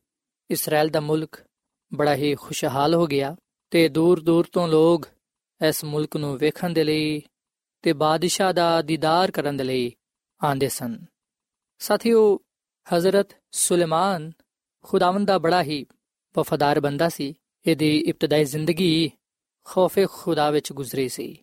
ਇਸਰਾਇਲ 0.50 0.88
ਦਾ 0.88 1.00
ਮੁਲਕ 1.00 1.36
ਬੜਾ 1.94 2.14
ਹੀ 2.14 2.34
ਖੁਸ਼ਹਾਲ 2.34 2.94
ਹੋ 2.94 3.06
ਗਿਆ 3.06 3.36
ਤੇ 3.70 3.88
ਦੂਰ 3.88 4.20
ਦੂਰ 4.20 4.46
ਤੋਂ 4.52 4.68
ਲੋਕ 4.68 5.08
ਇਸ 5.68 5.84
ਮੁਲਕ 5.84 6.16
ਨੂੰ 6.16 6.38
ਵੇਖਣ 6.38 6.70
ਦੇ 6.70 6.84
ਲਈ 6.84 7.22
ਤੇ 7.82 7.92
ਬਾਦਸ਼ਾਹ 7.92 8.52
ਦਾ 8.52 8.82
ਦੀਦਾਰ 8.82 9.30
ਕਰਨ 9.30 9.56
ਦੇ 9.56 9.64
ਲਈ 9.64 9.92
ਆਂਦੇ 10.44 10.68
ਸਨ। 10.68 10.98
ਸਾਥੀਓ, 11.78 12.40
ਹਜ਼ਰਤ 12.96 13.28
ਸੁਲੇਮਾਨ 13.50 14.32
ਖੁਦਾਵੰਦ 14.82 15.28
ਦਾ 15.28 15.38
ਬੜਾ 15.38 15.62
ਹੀ 15.62 15.86
ਵਫਾਦਾਰ 16.38 16.80
ਬੰਦਾ 16.80 17.08
ਸੀ। 17.08 17.34
ਇਹਦੀ 17.66 17.98
ਇਬਤਦਾਈ 17.98 18.44
ਜ਼ਿੰਦਗੀ 18.44 19.10
ਖੌਫੇ 19.64 20.06
ਖੁਦਾ 20.12 20.50
ਵਿੱਚ 20.50 20.72
ਗੁਜ਼ਰੀ 20.72 21.08
ਸੀ। 21.08 21.42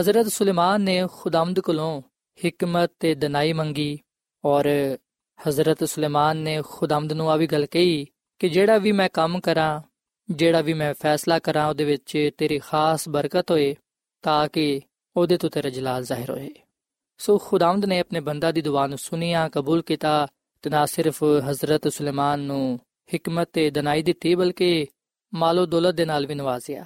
ਹਜ਼ਰਤ 0.00 0.26
ਸੁਲੇਮਾਨ 0.26 0.80
ਨੇ 0.80 1.06
ਖੁਦਾਵੰਦ 1.12 1.60
ਕੋਲੋਂ 1.60 2.02
ਹਕਮਤ 2.46 2.92
ਤੇ 3.00 3.14
ਦਨਾਈ 3.14 3.52
ਮੰਗੀ 3.52 3.98
ਔਰ 4.44 4.96
ਹਜ਼ਰਤ 5.48 5.84
ਸੁਲੇਮਾਨ 5.84 6.36
ਨੇ 6.36 6.62
ਖੁਦਾਵੰਦ 6.62 7.12
ਨੂੰ 7.12 7.30
ਆ 7.30 7.36
ਵੀ 7.36 7.46
ਗੱਲ 7.46 7.66
ਕਹੀ 7.66 8.06
ਕਿ 8.38 8.48
ਜਿਹੜਾ 8.48 8.78
ਵੀ 8.78 8.92
ਮੈਂ 8.92 9.08
ਕੰਮ 9.08 9.40
ਕਰਾਂ, 9.40 9.80
ਜਿਹੜਾ 10.30 10.60
ਵੀ 10.60 10.72
ਮੈਂ 10.72 10.94
ਫੈਸਲਾ 10.94 11.38
ਕਰਾਂ, 11.38 11.68
ਉਹਦੇ 11.68 11.84
ਵਿੱਚ 11.84 12.30
ਤੇਰੀ 12.38 12.58
ਖਾਸ 12.58 13.08
ਬਰਕਤ 13.08 13.50
ਹੋਏ 13.50 13.76
ਤਾਂ 14.22 14.48
ਕਿ 14.48 14.80
ਉਹਦੇ 15.16 15.36
ਤੋਂ 15.36 15.50
ਤੇਰਾ 15.50 15.68
ਜਲਾਲ 15.68 16.04
ਜ਼ਾਹਿਰ 16.04 16.30
ਹੋਏ। 16.30 16.50
ਸੋ 17.18 17.38
ਖੁਦਾਵੰਦ 17.38 17.84
ਨੇ 17.84 17.98
ਆਪਣੇ 18.00 18.20
ਬੰਦਾ 18.20 18.52
ਦੀ 18.52 18.62
ਦੁਆ 18.62 18.86
ਨੂੰ 18.86 18.98
ਸੁਨਿਆ, 18.98 19.48
ਕਬੂਲ 19.48 19.82
ਕੀਤਾ 19.82 20.26
ਤੇ 20.62 20.70
ਨਾ 20.70 20.86
ਸਿਰਫ 20.86 21.22
ਹਜ਼ਰਤ 21.50 21.88
ਸੁਲੇਮਾਨ 21.88 22.40
ਨੂੰ 22.40 22.80
ਹਕਮਤ 23.16 23.48
ਤੇ 23.52 23.70
ਦਨਾਈ 23.70 24.02
ਦਿੱਤੀ, 24.02 24.34
ਬਲਕਿ 24.34 24.86
ਮਾਲੋ 25.34 25.66
ਦੌਲਤ 25.66 25.94
ਦੇ 25.94 26.04
ਨਾਲ 26.04 26.26
ਵੀ 26.26 26.34
ਨਵਾਜ਼ਿਆ। 26.34 26.84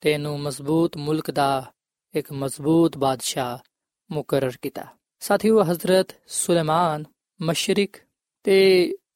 ਤੈਨੂੰ 0.00 0.40
ਮਜ਼ਬੂਤ 0.40 0.96
ਮੁਲਕ 0.96 1.30
ਦਾ 1.30 1.72
ਇੱਕ 2.14 2.32
ਮਜ਼ਬੂਤ 2.32 2.98
ਬਾਦਸ਼ਾਹ 2.98 3.58
ਮੁਕਰਰ 4.09 4.57
ਕੀਤਾ 4.61 4.85
ਸਾਥੀਓ 5.21 5.63
ਹਜ਼ਰਤ 5.63 6.15
ਸੁਲੇਮਾਨ 6.27 7.03
ਮਸ਼ਰਿਕ 7.41 7.97
ਤੇ 8.43 8.57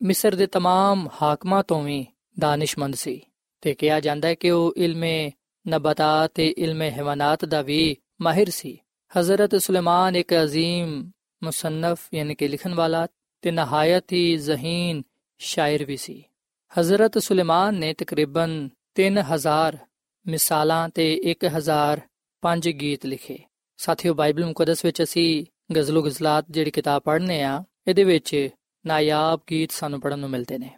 ਮਿਸਰ 0.04 0.36
ਦੇ 0.36 0.48
तमाम 0.58 1.08
ਹਾਕਮਾਂ 1.22 1.64
ਤੋਂ 1.64 1.82
ਵੀ 1.84 2.06
ਦਾਨਿਸ਼ਮੰਦ 2.40 2.96
ਸੀ 2.96 3.22
ਤੇ 3.62 3.74
ਕਿਹਾ 3.74 4.00
ਜਾਂਦਾ 4.00 4.28
ਹੈ 4.28 4.34
ਕਿ 4.34 4.52
ਉਹ 4.52 4.74
ਇਲਮੇ 4.78 5.32
ਨਬਾਤਾਤ 5.66 6.32
ਤੇ 6.36 6.48
ਇਲਮੇ 6.58 6.90
ਹਯਵਾਨਾਤ 6.92 7.46
ਦਾ 7.46 7.62
ਵੀ 7.62 7.96
ਮਾਹਿਰ 8.22 8.50
ਸੀ 8.50 8.78
ਹਜ਼ਰਤ 9.12 9.56
ਸੁਲੇਮਾਨ 9.56 10.16
ਇੱਕ 10.16 10.34
ਅਜ਼ੀਮ 10.34 11.12
ਮੁਸੰਨਫ 11.42 12.08
ਯਾਨੀ 12.14 12.36
ਕਿ 12.36 12.48
ਲਿਖਣ 12.48 12.74
ਵਾਲਾ 12.74 13.08
ਤੇ 13.44 13.52
ਨਹਾਇਤ 13.52 14.14
ਹੀ 14.14 14.36
ਜ਼ਹੀਨ 14.38 15.02
ਸ਼ਾਇਰ 15.40 15.86
ਵੀ 15.86 15.98
ਸੀ 15.98 16.24
ਹਜ਼ਰਤ 16.72 17.18
ਸੁਲੇਮਾਨ 17.18 17.76
ਨੇ 17.76 17.94
ਤਕਰੀਬਨ 17.94 18.70
3000 19.00 19.78
ਮਿਸਾਲਾਂ 20.26 20.90
ਤੇ 20.90 21.06
1000 21.34 22.00
ਪੰਜ 22.44 22.70
ਗੀਤ 22.70 23.06
ਲਿਖੇ 23.06 23.38
ਸਾਥੀਓ, 23.79 24.15
ਬਾਈਬਲ 24.15 24.45
ਮੁਕੱਦਸ 24.45 24.85
ਵਿੱਚ 24.85 25.03
ਅਸੀਂ 25.03 25.47
ਗਜ਼ਲੋ 25.75 26.03
ਗਜ਼ਲਾਤ 26.03 26.45
ਜਿਹੜੀ 26.51 26.71
ਕਿਤਾਬ 26.71 27.03
ਪੜ੍ਹਨੇ 27.03 27.43
ਆ, 27.43 27.65
ਇਹਦੇ 27.89 28.05
ਵਿੱਚ 28.05 28.49
ਨਾਯਾਬ 28.87 29.41
ਗੀਤ 29.51 29.73
ਸਾਨੂੰ 29.73 30.01
ਪੜਨ 30.01 30.19
ਨੂੰ 30.19 30.31
ਮਿਲਦੇ 30.31 30.59
ਨੇ। 30.59 30.71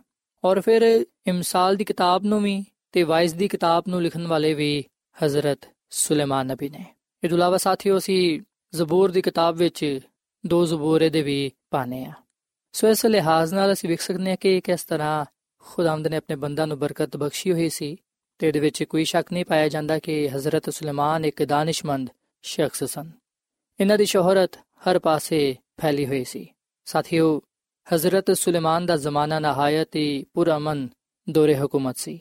ਔਰ 0.45 0.61
ਫਿਰ 0.61 1.07
ਇਮਸਾਲ 1.27 1.77
ਦੀ 1.77 1.85
ਕਿਤਾਬ 1.85 2.25
ਨੂੰ 2.25 2.43
ਵੀ 2.43 2.65
ਤੇ 2.93 3.03
ਵਾਇਸ 3.03 3.33
ਦੀ 3.33 3.49
ਕਿਤਾਬ 3.49 3.85
ਨੂੰ 3.89 4.03
ਲਿਖਣ 4.03 4.27
ਵਾਲੇ 4.27 4.55
ਵੀ 4.55 4.85
ਹਜ਼ਰਤ 5.25 5.59
ਸੁਲੇਮਾਨ 5.91 6.47
ਨਬੀ 6.47 6.69
ਨੇ। 6.69 6.85
ਇਹ 7.25 7.29
ਤੋਂ 7.29 7.39
ਇਲਾਵਾ 7.39 7.57
ਸਾਥੀਓ, 7.57 7.99
ਅਸੀਂ 7.99 8.41
ਜ਼ਬੂਰ 8.75 9.11
ਦੀ 9.11 9.23
ਕਿਤਾਬ 9.23 9.57
ਵਿੱਚ 9.57 10.01
ਦੋ 10.47 10.67
ਜ਼ਬੂਰ 10.67 11.09
ਦੇ 11.09 11.23
ਵੀ 11.23 11.53
ਪਾਣੇ 11.71 12.05
ਆ। 12.05 12.13
ਸੋ 12.73 12.89
ਇਸ 12.89 13.07
ਲਿਹਾਜ਼ 13.07 13.55
ਨਾਲ 13.55 13.73
ਅਸੀਂ 13.73 13.89
ਵੇਖ 13.89 14.01
ਸਕਦੇ 14.01 14.31
ਹਾਂ 14.31 14.37
ਕਿ 14.41 14.61
ਕਿਸ 14.61 14.85
ਤਰ੍ਹਾਂ 14.85 15.25
ਖੁਦਾਵੰਦ 15.59 16.07
ਨੇ 16.07 16.17
ਆਪਣੇ 16.17 16.37
ਬੰਦਾ 16.37 16.67
ਨੂੰ 16.67 16.79
ਬਰਕਤ 16.79 17.17
ਬਖਸ਼ੀ 17.17 17.53
ਹੋਈ 17.53 17.69
ਸੀ 17.69 17.97
ਤੇ 18.39 18.49
ਇਹਦੇ 18.49 18.61
ਵਿੱਚ 18.61 18.83
ਕੋਈ 18.83 19.05
ਸ਼ੱਕ 19.05 19.33
ਨਹੀਂ 19.33 19.45
ਪਾਇਆ 19.45 19.69
ਜਾਂਦਾ 19.69 19.99
ਕਿ 19.99 20.29
ਹਜ਼ਰਤ 20.29 20.71
ਸੁਲੇਮਾਨ 20.71 21.25
ਇੱਕ 21.25 21.43
ਦਾਨਿਸ਼ਮੰਦ 21.43 22.11
ਸ਼ਖਸ 22.43 22.85
ਸਨ। 22.85 23.11
ਇਹਨਾਂ 23.81 23.99
ਦੀ 23.99 24.05
ਸ਼ੋਹਰਤ 24.05 24.57
ਹਰ 24.57 24.99
ਪਾਸੇ 24.99 25.57
ਫੈਲੀ 25.81 26.07
ਹੋਈ 26.07 26.25
ਸੀ। 26.25 26.51
ਸਾਥੀਓ, 26.85 27.43
ਹਜ਼ਰਤ 27.95 28.31
ਸੁਲੇਮਾਨ 28.31 28.87
ਦਾ 28.87 28.97
ਜ਼ਮਾਨਾ 28.97 29.39
ਨਹਾਇਤ 29.39 29.97
ਹੀ 29.97 30.27
ਪੁਰਅਮਨ 30.35 30.89
ਦੌਰੇ 31.31 31.57
ਹਕੂਮਤ 31.57 31.99
ਸੀ। 31.99 32.21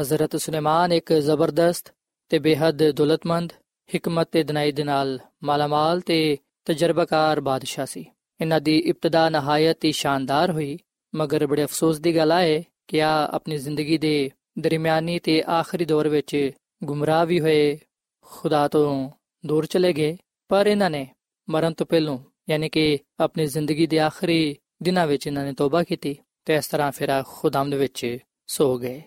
ਹਜ਼ਰਤ 0.00 0.36
ਸੁਲੇਮਾਨ 0.36 0.92
ਇੱਕ 0.92 1.12
ਜ਼ਬਰਦਸਤ 1.12 1.94
ਤੇ 2.28 2.38
ਬੇਹੱਦ 2.38 2.90
ਦੌਲਤਮੰਦ, 2.90 3.52
ਹਕਮਤ 3.96 4.28
ਤੇ 4.32 4.42
ਦਨਾਈ 4.42 4.72
ਦੇ 4.72 4.84
ਨਾਲ 4.84 5.18
ਮਾਲਾਮਾਲ 5.42 6.00
ਤੇ 6.00 6.38
ਤਜਰਬਾਕਾਰ 6.64 7.40
ਬਾਦਸ਼ਾਹ 7.40 7.86
ਸੀ। 7.86 8.06
ਇਹਨਾਂ 8.40 8.60
ਦੀ 8.60 8.78
ਇਬਤਦਾ 8.78 9.28
ਨਹਾਇਤ 9.28 9.84
ਹੀ 9.84 9.92
ਸ਼ਾਨਦਾਰ 9.92 10.50
ਹੋਈ, 10.50 10.78
ਮਗਰ 11.14 11.46
ਬੜੇ 11.46 11.64
ਅਫਸੋਸ 11.64 11.98
ਦੀ 11.98 12.16
ਗੱਲ 12.16 12.32
ਆਏ 12.32 12.64
ਕਿ 12.88 13.02
ਆ 13.02 13.26
ਆਪਣੀ 13.26 13.56
ਜ਼ਿੰਦਗੀ 13.56 13.98
ਦੇ 13.98 14.30
ਦਰਮਿਆਨੀ 14.58 15.18
ਤੇ 15.18 15.42
ਆਖਰੀ 15.50 15.84
ਦੌਰ 15.84 16.08
ਵਿੱਚ 16.08 16.50
ਗੁੰਮਰਾਹ 16.84 17.26
ਵੀ 17.26 17.40
ਹੋਏ 17.40 17.78
ਖੁਦਾ 18.20 18.68
ਤੋਂ 18.68 19.10
ਦੂਰ 19.46 19.66
ਚਲੇ 19.66 19.92
ਗਏ, 19.92 20.16
ਪਰ 20.48 20.66
ਇਹਨਾਂ 20.66 20.90
ਨੇ 20.90 21.08
ਮਰਨ 21.50 21.72
ਤੋਂ 21.72 21.86
ਪਹਿਲਾਂ, 21.86 22.18
ਯਾਨੀ 22.50 22.68
ਕਿ 22.68 22.98
ਆਪਣੀ 23.20 23.46
ਜ਼ਿੰਦਗੀ 23.46 23.86
ਦੇ 23.86 23.98
ਆਖਰੀ 23.98 24.56
ਦਿਨਾਂ 24.82 25.06
ਵਿੱਚ 25.06 25.26
ਇਹਨਾਂ 25.26 25.44
ਨੇ 25.44 25.52
ਤੋਬਾ 25.52 25.82
ਕੀਤੀ 25.82 26.16
ਤੇ 26.44 26.54
ਇਸ 26.54 26.66
ਤਰ੍ਹਾਂ 26.66 26.92
ਫਿਰ 26.92 27.22
ਖੁਦਾਮ 27.26 27.70
ਦੇ 27.70 27.76
ਵਿੱਚ 27.76 28.18
ਸੋ 28.46 28.78
ਗਏ। 28.78 29.02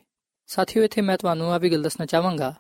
ਸਾਥੀਓ, 0.48 0.84
ਇੱਥੇ 0.84 1.02
ਮੈਂ 1.02 1.18
ਤੁਹਾਨੂੰ 1.18 1.54
ਆ 1.54 1.58
ਵੀ 1.58 1.72
ਗੱਲ 1.72 1.82
ਦੱਸਣਾ 1.82 2.06
ਚਾਹਾਂਗਾ 2.06 2.56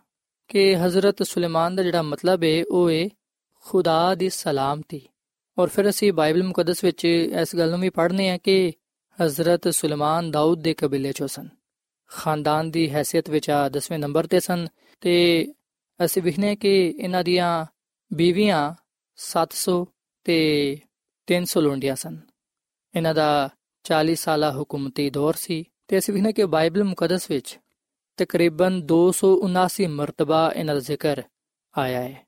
ਕਿ 0.47 0.77
ਹਜ਼ਰਤ 0.77 1.23
ਸੁਲੈਮਾਨ 1.23 1.75
ਦਾ 1.75 1.83
ਜਿਹੜਾ 1.83 2.01
ਮਤਲਬ 2.01 2.43
ਹੈ 2.43 2.63
ਉਹ 2.71 2.91
ਹੈ 2.91 3.09
ਖੁਦਾ 3.65 4.15
ਦੀ 4.15 4.29
ਸਲਾਮਤੀ। 4.29 5.01
ਔਰ 5.57 5.67
ਫਿਰ 5.67 5.89
ਅਸੀਂ 5.89 6.13
ਬਾਈਬਲ 6.13 6.43
ਮੁਕੱਦਸ 6.43 6.83
ਵਿੱਚ 6.83 7.05
ਇਸ 7.41 7.55
ਗੱਲ 7.55 7.69
ਨੂੰ 7.69 7.79
ਵੀ 7.79 7.89
ਪੜ੍ਹਨੇ 7.89 8.29
ਆ 8.29 8.37
ਕਿ 8.37 8.71
ਹਜ਼ਰਤ 9.25 9.69
ਸੁਲੈਮਾਨ 9.69 10.31
ਦਾਊਦ 10.31 10.61
ਦੇ 10.61 10.73
ਕਬੀਲੇ 10.73 11.11
ਚੋਂ 11.11 11.27
ਸਨ। 11.27 11.49
ਖਾਨਦਾਨ 12.07 12.71
ਦੀ 12.71 12.95
ਹیثیت 12.95 13.31
ਵਿੱਚ 13.31 13.49
ਆ 13.49 13.69
10ਵੇਂ 13.69 13.99
ਨੰਬਰ 13.99 14.27
ਤੇ 14.27 14.39
ਸਨ 14.39 14.67
ਤੇ 15.01 15.45
ਅਸੀਂ 16.05 16.21
ਵਿਖਨੇ 16.21 16.55
ਕਿ 16.55 16.95
ਇਹਨਾਂ 16.99 17.23
ਦੀਆਂ 17.23 17.65
ਬੀਵੀਆਂ 18.13 18.73
700 19.15 19.85
ਤੇ 20.23 20.79
300 21.27 21.61
ਲੋਂਡੀਆਂ 21.61 21.95
ਸਨ। 21.95 22.19
ਇਹਨਾਂ 22.95 23.13
ਦਾ 23.13 23.49
40 23.83 24.15
ਸਾਲਾ 24.15 24.51
ਹਕੂਮਤੀ 24.51 25.09
ਦੌਰ 25.09 25.33
ਸੀ 25.33 25.63
ਤੇ 25.87 25.97
ਅਸੀਂ 25.97 26.13
ਵਿਖਨੇ 26.13 26.33
ਕਿ 26.33 26.45
ਬਾਈਬਲ 26.45 26.83
ਮੁਕੱਦਸ 26.83 27.31
ਵਿੱਚ 27.31 27.59
ਤਕਰੀਬਨ 28.17 28.81
279 28.81 29.87
ਮਰਤਬਾ 29.87 30.53
ਇਹਨਾਂ 30.55 30.75
ਦਾ 30.75 30.79
ਜ਼ਿਕਰ 30.79 31.21
ਆਇਆ 31.77 32.01
ਹੈ। 32.01 32.27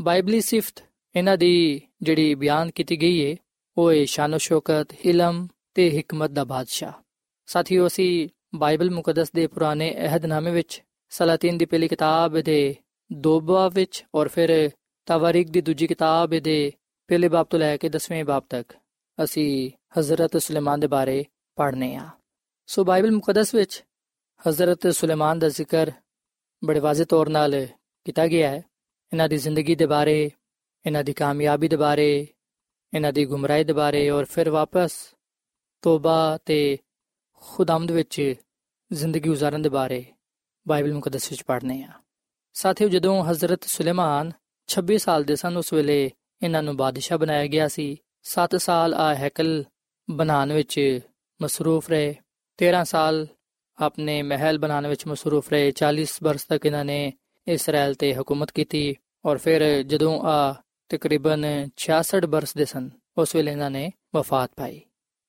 ਬਾਈਬਲੀ 0.00 0.40
ਸਿਫਤ 0.40 0.84
ਇਹਨਾਂ 1.16 1.36
ਦੀ 1.36 1.80
ਜਿਹੜੀ 2.02 2.34
ਬਿਆਨ 2.34 2.70
ਕੀਤੀ 2.70 3.02
ਗਈ 3.02 3.30
ਹੈ, 3.30 3.36
ਉਹ 3.78 3.92
ਹੈ 3.92 4.04
ਸ਼ਾਨੋ 4.04 4.38
ਸ਼ੌਕਤ 4.38 4.88
ਇਲਮ 5.04 5.48
ਤੇ 5.74 6.00
ਹਕਮਤ 6.00 6.30
ਦਾ 6.30 6.44
ਬਾਦਸ਼ਾਹ। 6.44 6.92
ਸਾਥੀਓ, 7.46 7.86
ਅਸੀਂ 7.86 8.28
ਬਾਈਬਲ 8.54 8.90
ਮੁਕੱਦਸ 8.90 9.32
ਦੇ 9.32 9.46
ਪੁਰਾਣੇ 9.46 9.94
ਅਹਿਦਨਾਮੇ 9.94 10.50
ਵਿੱਚ 10.50 10.82
ਸਲਾਤੀਨ 11.10 11.58
ਦੀ 11.58 11.64
ਪਹਿਲੀ 11.64 11.88
ਕਿਤਾਬ 11.88 12.40
ਦੇ 12.40 12.76
ਦੋ 13.12 13.40
ਬਾਬ 13.40 13.74
ਵਿੱਚ 13.74 14.04
ਔਰ 14.14 14.28
ਫਿਰ 14.28 14.70
ਤਾਵਾਰੀਕ 15.08 15.48
ਦੀ 15.48 15.60
ਦੂਜੀ 15.60 15.86
ਕਿਤਾਬ 15.86 16.30
ਦੇ 16.30 16.72
ਪਹਿਲੇ 17.08 17.28
ਬਾਬ 17.28 17.46
ਤੋਂ 17.46 17.58
ਲੈ 17.58 17.76
ਕੇ 17.76 17.88
10ਵੇਂ 17.88 18.24
ਬਾਬ 18.24 18.44
ਤੱਕ 18.50 18.72
ਅਸੀਂ 19.24 19.70
حضرت 19.98 20.40
ਸੁਲੈਮਾਨ 20.40 20.80
ਦੇ 20.80 20.86
ਬਾਰੇ 20.86 21.24
ਪੜ੍ਹਨੇ 21.56 21.94
ਆ। 21.94 22.08
ਸੋ 22.66 22.84
ਬਾਈਬਲ 22.84 23.10
ਮੁਕੱਦਸ 23.10 23.54
ਵਿੱਚ 23.54 23.84
حضرت 24.48 24.92
ਸੁਲੈਮਾਨ 24.92 25.38
ਦਾ 25.38 25.48
ਜ਼ਿਕਰ 25.48 25.90
ਬੜੇ 26.64 26.80
ਵਾਜ਼ੇ 26.80 27.04
ਤੌਰ 27.04 27.28
'ਤੇ 27.28 27.68
ਕੀਤਾ 28.04 28.26
ਗਿਆ 28.26 28.50
ਹੈ। 28.50 28.62
ਇਹਨਾਂ 29.12 29.28
ਦੀ 29.28 29.36
ਜ਼ਿੰਦਗੀ 29.36 29.74
ਦੇ 29.74 29.86
ਬਾਰੇ, 29.86 30.30
ਇਹਨਾਂ 30.86 31.04
ਦੀ 31.04 31.12
ਕਾਮਯਾਬੀ 31.12 31.68
ਦੇ 31.68 31.76
ਬਾਰੇ, 31.76 32.28
ਇਹਨਾਂ 32.94 33.12
ਦੀ 33.12 33.24
ਗੁੰਮਰਾਹੀ 33.24 33.64
ਦੇ 33.64 33.72
ਬਾਰੇ 33.72 34.10
ਔਰ 34.10 34.24
ਫਿਰ 34.24 34.50
ਵਾਪਸ 34.50 35.14
ਤੋਬਾ 35.82 36.38
ਤੇ 36.44 36.78
ਖੁਦਾਮਦ 37.34 37.90
ਵਿੱਚ 37.90 38.34
ਜ਼ਿੰਦਗੀ 38.92 39.30
گزارਣ 39.30 39.58
ਦੇ 39.58 39.68
ਬਾਰੇ 39.68 40.04
ਬਾਈਬਲ 40.68 40.94
ਮੁਕੱਦਸ 40.94 41.30
ਵਿੱਚ 41.30 41.42
ਪੜ੍ਹਨੇ 41.42 41.82
ਆ। 41.82 41.92
ਸਾਥੀਓ 42.52 42.88
ਜਦੋਂ 42.88 43.26
حضرت 43.30 43.60
ਸੁਲੈਮਾਨ 43.62 44.32
26 44.68 44.98
ਸਾਲ 44.98 45.24
ਦੇ 45.24 45.36
ਸਨ, 45.36 45.56
ਉਸ 45.56 45.72
ਵੇਲੇ 45.72 46.10
ਇਹਨਾਂ 46.42 46.62
ਨੂੰ 46.62 46.76
ਬਾਦਸ਼ਾਹ 46.76 47.18
ਬਣਾਇਆ 47.18 47.46
ਗਿਆ 47.46 47.68
ਸੀ। 47.68 47.96
7 48.22 48.56
ਸਾਲ 48.56 48.94
ਆ 48.94 49.14
ਹੈਕਲ 49.14 49.64
ਬਣਾਉਣ 50.10 50.52
ਵਿੱਚ 50.52 51.00
ਮਸਰੂਫ 51.42 51.88
ਰਹੇ। 51.90 52.14
13 52.58 52.84
ਸਾਲ 52.84 53.26
ਆਪਣੇ 53.78 54.22
ਮਹਿਲ 54.22 54.58
ਬਣਾਉਣ 54.58 54.86
ਵਿੱਚ 54.86 55.06
ਮਸਰੂਫ 55.06 55.50
ਰਹੇ। 55.50 55.70
40 55.70 56.18
ਬਰਸ 56.22 56.44
ਤੱਕ 56.44 56.66
ਇਹਨਾਂ 56.66 56.84
ਨੇ 56.84 57.12
ਇਸਰਾਇਲ 57.46 57.94
ਤੇ 57.94 58.14
ਹਕੂਮਤ 58.14 58.50
ਕੀਤੀ 58.50 58.96
ਔਰ 59.24 59.38
ਫਿਰ 59.38 59.82
ਜਦੋਂ 59.82 60.20
ਆ 60.24 60.62
ਤਕਰੀਬਨ 60.88 61.44
66 61.76 62.26
ਬਰਸ 62.26 62.54
ਦੇ 62.54 62.64
ਸਨ, 62.64 62.90
ਉਸ 63.18 63.34
ਵੇਲੇ 63.34 63.52
ਇਹਨਾਂ 63.52 63.70
ਨੇ 63.70 63.90
ਵਫਾਤ 64.14 64.50
ਪਾਈ। 64.56 64.80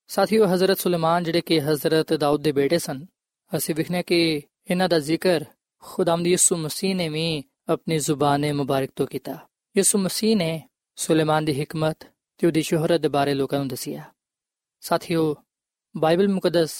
ਸਾਥੀਓ, 0.07 0.45
ਹਜ਼ਰਤ 0.53 0.79
ਸੁਲੇਮਾਨ 0.79 1.23
ਜਿਹੜੇ 1.23 1.41
ਕਿ 1.41 1.61
ਹਜ਼ਰਤ 1.61 2.13
ਦਾਊਦ 2.13 2.41
ਦੇ 2.41 2.51
ਬੇਟੇ 2.51 2.77
ਸਨ, 2.77 3.05
ਅਸੀਂ 3.51 3.75
ਵਿਖਨੇ 3.75 4.03
ਕਿ 4.03 4.41
ਇਹਨਾਂ 4.71 4.89
ਦਾ 4.89 4.99
ਜ਼ਿਕਰ 4.99 5.45
ਖੁਦਾਮਦ 5.83 6.27
ਯਿਸੂ 6.27 6.57
ਮਸੀਹ 6.57 6.95
ਨੇ 6.95 7.09
ਵੀ 7.09 7.43
ਆਪਣੀ 7.68 7.98
ਜ਼ੁਬਾਨ 7.98 8.52
ਮੁਬਾਰਕ 8.52 8.90
ਤੋਂ 8.96 9.06
ਕੀਤਾ 9.06 9.38
ਯਿਸੂ 9.76 9.98
ਮਸੀਹ 9.98 10.36
ਨੇ 10.36 10.60
ਸੁਲੇਮਾਨ 10.98 11.44
ਦੀ 11.44 11.62
ਹਕਮਤ 11.62 12.04
ਤੇ 12.40 12.46
ਉਹਦੀ 12.46 12.62
ਸ਼ੋਹਰਤ 12.62 13.00
ਦੇ 13.00 13.08
ਬਾਰੇ 13.08 13.34
ਲੋਕਾਂ 13.34 13.58
ਨੂੰ 13.58 13.68
ਦੱਸਿਆ 13.68 14.02
ਸਾਥੀਓ 14.82 15.34
ਬਾਈਬਲ 15.94 16.28
ਮੁਕੱਦਸ 16.28 16.74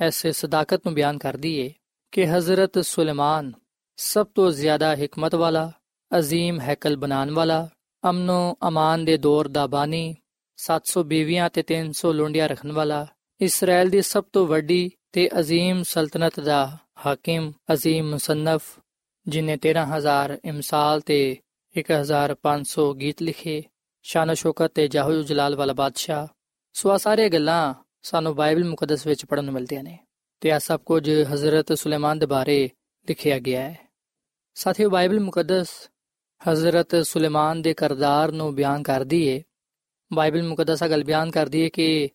ਐਸੇ 0.00 0.32
ਸਦਾਕਤ 0.32 0.86
ਨੂੰ 0.86 0.94
ਬਿਆਨ 0.94 1.18
ਕਰਦੀ 1.18 1.54
ਏ 1.56 1.72
ਕਿ 2.12 2.26
ਹਜ਼ਰਤ 2.26 2.78
ਸੁਲੇਮਾਨ 2.78 3.52
ਸਭ 3.98 4.26
ਤੋਂ 4.34 4.50
ਜ਼ਿਆਦਾ 4.50 4.94
ਹਕਮਤ 4.94 5.34
ਵਾਲਾ 5.34 5.70
عظیم 6.10 6.60
ਹੈਕਲ 6.60 6.96
ਬਣਾਉਣ 6.96 7.30
ਵਾਲਾ 7.30 7.68
ਅਮਨੋ 8.04 8.56
ਅਮਾਨ 8.68 9.04
ਦੇ 9.04 9.16
ਦੌਰ 9.16 9.48
ਦਾ 9.48 9.66
ਬਾਨੀ 9.66 10.16
700 10.58 11.02
ਬੀਵੀਆਂ 11.04 11.48
ਤੇ 11.50 11.64
300 11.72 12.12
ਲੋਂਡੀਆਂ 12.12 12.48
ਰੱਖਣ 12.48 12.72
ਵਾਲਾ 12.72 13.06
ਇਸਰਾਇਲ 13.40 13.90
ਦੀ 13.90 14.02
ਸਭ 14.02 14.24
ਤੋਂ 14.32 14.46
ਵੱਡੀ 14.46 14.90
ਤੇ 15.12 15.28
عظیم 15.38 15.82
ਸਲਤਨਤ 15.84 16.40
ਦਾ 16.40 16.60
ਹਾਕਿਮ 17.06 17.52
عظیم 17.72 18.10
ਮੁਸੰਨਫ 18.10 18.62
ਜਿਨੇ 19.27 19.57
13000 19.57 20.39
ਇਮਸਾਲ 20.45 21.01
ਤੇ 21.01 21.37
1500 21.75 22.93
ਗੀਤ 22.93 23.21
ਲਿਖੇ, 23.21 23.63
ਸ਼ਾਨ 24.01 24.33
ਸ਼ੌਕਤ 24.33 24.71
ਤੇ 24.75 24.87
ਜਾਹੂ 24.87 25.21
ਜਲਾਲ 25.21 25.55
ਵਾਲਾ 25.55 25.73
ਬਾਦਸ਼ਾਹ, 25.73 26.27
ਸੋ 26.73 26.89
ਆ 26.89 26.97
ਸਾਰੇ 26.97 27.29
ਗੱਲਾਂ 27.29 27.73
ਸਾਨੂੰ 28.01 28.35
ਬਾਈਬਲ 28.35 28.65
ਮੁਕੱਦਸ 28.65 29.07
ਵਿੱਚ 29.07 29.25
ਪੜਨ 29.25 29.45
ਨੂੰ 29.45 29.53
ਮਿਲਦੀਆਂ 29.53 29.83
ਨੇ 29.83 29.99
ਤੇ 30.41 30.51
ਆ 30.51 30.59
ਸਭ 30.59 30.79
ਕੁਝ 30.79 31.09
ਹਜ਼ਰਤ 31.09 31.73
ਸੁਲੇਮਾਨ 31.73 32.19
ਦੇ 32.19 32.25
ਬਾਰੇ 32.25 32.69
ਲਿਖਿਆ 33.09 33.39
ਗਿਆ 33.39 33.61
ਹੈ। 33.61 33.79
ਸਾਥੀਓ, 34.53 34.89
ਬਾਈਬਲ 34.89 35.19
ਮੁਕੱਦਸ 35.19 35.67
ਹਜ਼ਰਤ 36.51 36.95
ਸੁਲੇਮਾਨ 36.95 37.61
ਦੇ 37.61 37.73
ਕਰਦਾਰ 37.73 38.31
ਨੂੰ 38.31 38.55
ਬਿਆਨ 38.55 38.83
ਕਰਦੀ 38.83 39.27
ਏ। 39.27 39.43
ਬਾਈਬਲ 40.13 40.43
ਮੁਕੱਦਸ 40.43 40.83
ਆ 40.83 40.87
ਗੱਲ 40.87 41.03
ਬਿਆਨ 41.03 41.31
ਕਰਦੀ 41.31 41.61
ਏ 41.61 41.69
ਕਿ 41.69 42.09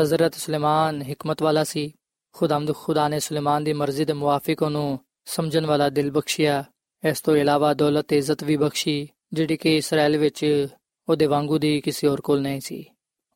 ਹਜ਼ਰਤ 0.00 0.34
ਸੁਲੇਮਾਨ 0.34 1.02
ਹਕਮਤ 1.02 1.42
ਵਾਲਾ 1.42 1.64
ਸੀ। 1.64 1.94
ਖੁਦਾਮਦ 2.32 2.74
ਖੁਦਾ 2.74 3.08
ਨੇ 3.08 3.20
ਸੁਲੇਮਾਨ 3.20 3.64
ਦੀ 3.64 3.72
ਮਰਜ਼ੀ 3.72 4.04
ਦੇ 4.04 4.12
ਮੁਆਫਿਕ 4.12 4.62
ਉਹਨੂੰ 4.62 5.00
ਸਮਝਣ 5.30 5.66
ਵਾਲਾ 5.66 5.88
ਦਿਲ 5.88 6.10
ਬਖਸ਼ਿਆ। 6.10 6.64
ਇਸ 7.02 7.20
ਤੋਂ 7.20 7.36
ਇਲਾਵਾ 7.36 7.74
ਦੌਲਤ 7.74 8.06
ਤੇ 8.08 8.18
ਇੱਜ਼ਤ 8.18 8.44
ਵੀ 8.44 8.56
ਬਖਸ਼ੀ, 8.56 9.08
ਜਿਹੜੀ 9.32 9.56
ਕਿ 9.56 9.76
ਇਸਰਾਇਲ 9.76 10.18
ਵਿੱਚ 10.18 10.68
ਉਹਦੇ 11.08 11.26
ਵਾਂਗੂ 11.26 11.58
ਦੀ 11.58 11.80
ਕਿਸੇ 11.80 12.08
ਹੋਰ 12.08 12.20
ਕੋਲ 12.20 12.40
ਨਹੀਂ 12.40 12.60
ਸੀ। 12.60 12.84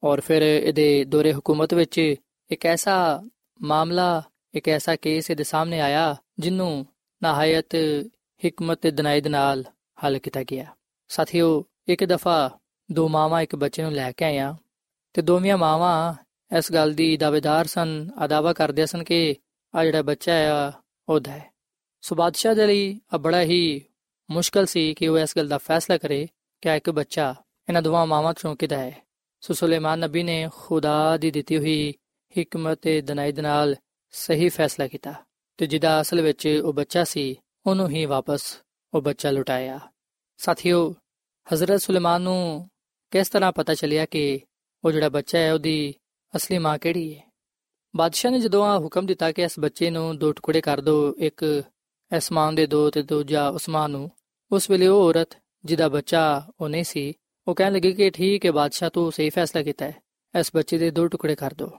ਔਰ 0.03 0.21
ਫਿਰ 0.21 0.43
ਇਹਦੇ 0.43 1.05
ਦੌਰੇ 1.05 1.33
ਹਕੂਮਤ 1.33 1.75
ਵਿੱਚ 1.75 1.99
ਇੱਕ 2.51 2.67
ਐਸਾ 2.67 3.23
ਮਾਮਲਾ, 3.61 4.23
ਇੱਕ 4.55 4.69
ਐਸਾ 4.69 4.97
ਕੇਸ 4.97 5.31
ਇਹਦੇ 5.31 5.45
ਸਾਹਮਣੇ 5.45 5.81
ਆਇਆ 5.81 6.17
ਜਿਹਨੂੰ 6.39 6.87
ਨਹਾਇਤ 7.23 7.75
ਹਕਮਤ 8.43 8.79
ਤੇ 8.79 8.91
ਦਨਾਈ 8.91 9.21
ਦੇ 9.21 9.29
ਨਾਲ 9.29 9.65
ਹੱਲ 10.05 10.19
ਕੀਤਾ 10.19 10.43
ਗਿਆ। 10.43 10.67
ਸਾਥੀਓ, 11.11 11.65
ਇੱਕ 11.89 12.05
ਦਫਾ 12.05 12.59
ਦੋ 12.89 13.09
ਮਾਵਾਂ 13.09 13.43
ਇੱਕ 13.43 13.57
ਬੱਚੇ 13.57 13.83
ਨੂੰ 13.83 13.93
ਲੈ 13.93 14.13
ਕੇ 14.13 14.25
ਆਇਆ 14.25 14.55
ਤੇ 15.15 15.23
ਦੋਵੇਂ 15.23 15.57
ਮਾਵਾਂ 15.57 16.15
ਇਸ 16.59 16.73
ਗੱਲ 16.73 16.93
ਦੀ 16.93 17.17
ਦਾਅਵੇਦਾਰ 17.17 17.67
ਸਨ 17.67 18.11
ਅਦਾਵਾ 18.25 18.53
ਕਰਦੇ 18.53 18.87
ਸਨ 18.87 19.05
ਕਿ 19.05 19.37
ਆ 19.75 19.85
ਜਿਹੜਾ 19.85 20.03
ਬੱਚਾ 20.03 20.33
ਹੈ 20.33 20.73
ਉਹਦਾ 21.09 21.33
ਹੈ। 21.33 21.54
ਸੋ 22.05 22.17
ਬਾਦਸ਼ਾਹ 22.17 22.55
ਦੇ 22.55 22.67
ਲਈ 22.67 23.01
ਆ 23.15 23.19
ਬੜਾ 23.19 23.43
ਹੀ 23.43 23.83
ਮੁਸ਼ਕਲ 24.31 24.67
ਸੀ 24.67 24.95
ਕਿ 24.95 25.09
ਉਹ 25.09 25.19
ਇਸ 25.19 25.37
ਗੱਲ 25.37 25.49
ਦਾ 25.49 25.59
ਫੈਸਲਾ 25.59 25.99
ਕਰੇ 25.99 26.29
ਕਿ 26.61 26.77
ਇੱਕ 26.77 26.91
ਬੱਚਾ 26.91 27.35
ਇਹਨਾਂ 27.69 27.83
ਦੋਵਾਂ 27.83 28.07
ਮਾਵਾਂ 28.07 28.35
ਚੋਂ 28.35 28.57
ਕਿਹਦਾ 28.57 28.79
ਹੈ। 28.79 29.03
ਸੋ 29.41 29.55
ਸੁਲੇਮਾਨ 29.55 29.99
ਨਬੀ 29.99 30.23
ਨੇ 30.23 30.49
ਖੁਦਾ 30.55 31.17
ਦੀ 31.17 31.31
ਦਿੱਤੀ 31.31 31.59
ਹੋਈ 31.59 31.95
ਹਕਮਤ 32.41 32.79
ਤੇ 32.83 33.01
ਦਨਾਈ 33.01 33.33
ਦੇ 33.33 33.43
ਨਾਲ 33.43 33.77
ਸਹੀ 34.11 34.49
ਫੈਸਲਾ 34.49 34.87
ਕੀਤਾ 34.87 35.15
ਤੇ 35.57 35.67
ਜਿਹਦਾ 35.67 36.01
ਅਸਲ 36.01 36.21
ਵਿੱਚ 36.21 36.61
ਉਹ 36.65 36.73
ਬੱਚਾ 36.73 37.05
ਸੀ, 37.05 37.37
ਉਹਨੂੰ 37.67 37.89
ਹੀ 37.89 38.05
ਵਾਪਸ 38.05 38.59
ਉਹ 38.95 39.03
ਬੱਚਾ 39.03 39.31
ਲੁਟਾਇਆ। 39.31 39.81
ਸਾਥੀਓ, 40.37 40.95
ਹਜ਼ਰਤ 41.53 41.81
ਸੁਲੇਮਾਨ 41.81 42.23
ਨੂੰ 42.23 42.71
ਕਿਸ 43.11 43.29
ਤਰ੍ਹਾਂ 43.29 43.53
ਪਤਾ 43.53 43.75
ਚੱਲਿਆ 43.75 44.07
ਕਿ 44.07 44.41
ਉਹ 44.85 44.93
ਜਿਹੜਾ 44.93 45.09
ਬੱਚਾ 45.09 45.39
ਹੈ, 45.39 45.55
ਉਹਦੀ 45.55 45.95
ਅਸਲੀ 46.37 46.59
ਮਾਂ 46.59 46.79
ਕਿਹੜੀ 46.79 47.15
ਹੈ? 47.15 47.33
ਬਾਦਸ਼ਾਹ 47.97 48.31
ਨੇ 48.31 48.41
ਜਦੋਂ 48.41 48.65
ਆ 48.65 48.79
ਹੁਕਮ 48.79 49.07
ਦਿੱਤਾ 49.07 49.33
ਕਿ 49.33 49.43
ਇਸ 49.43 49.59
ਬੱਚੇ 49.59 49.91
ਨੂੰ 49.91 50.19
ਦੋ 50.19 50.33
ਟੁਕੜੇ 50.33 50.61
ਕਰ 50.61 50.81
ਦਿਓ, 50.81 51.15
ਇੱਕ 51.19 51.65
ਅਸਮਾਨ 52.17 52.55
ਦੇ 52.55 52.67
ਦੋ 52.67 52.91
ਤੇ 52.91 53.03
ਦੂਜਾ 53.03 53.49
ਉਸਮਾਨ 53.49 53.91
ਨੂੰ। 53.91 54.11
ਉਸ 54.53 54.71
ਵੇਲੇ 54.71 54.87
ਉਹ 54.87 55.03
ਔਰਤ, 55.05 55.37
ਜਿਹਦਾ 55.65 55.89
ਬੱਚਾ 55.89 56.43
ਉਹ 56.61 56.69
ਨਹੀਂ 56.69 56.85
ਸੀ, 56.85 57.13
ਉਹ 57.49 57.55
ਕਹਿਣ 57.55 57.73
ਲੱਗੀ 57.73 57.93
ਕਿ 57.93 58.11
ਠੀਕ 58.11 58.47
ਹੈ 58.47 58.53
ਬਾਦਸ਼ਾਹ, 58.53 58.91
ਤੂੰ 58.91 59.13
ਸਹੀ 59.13 59.31
ਫੈਸਲਾ 59.31 59.63
ਕੀਤਾ 59.63 59.85
ਹੈ। 59.85 60.03
ਇਸ 60.39 60.51
ਬੱਚੇ 60.55 60.79
ਦੇ 60.79 60.91
ਦੋ 60.91 61.07
ਟੁਕੜੇ 61.07 61.35
ਕਰ 61.35 61.55
ਦਿਓ 61.55 61.71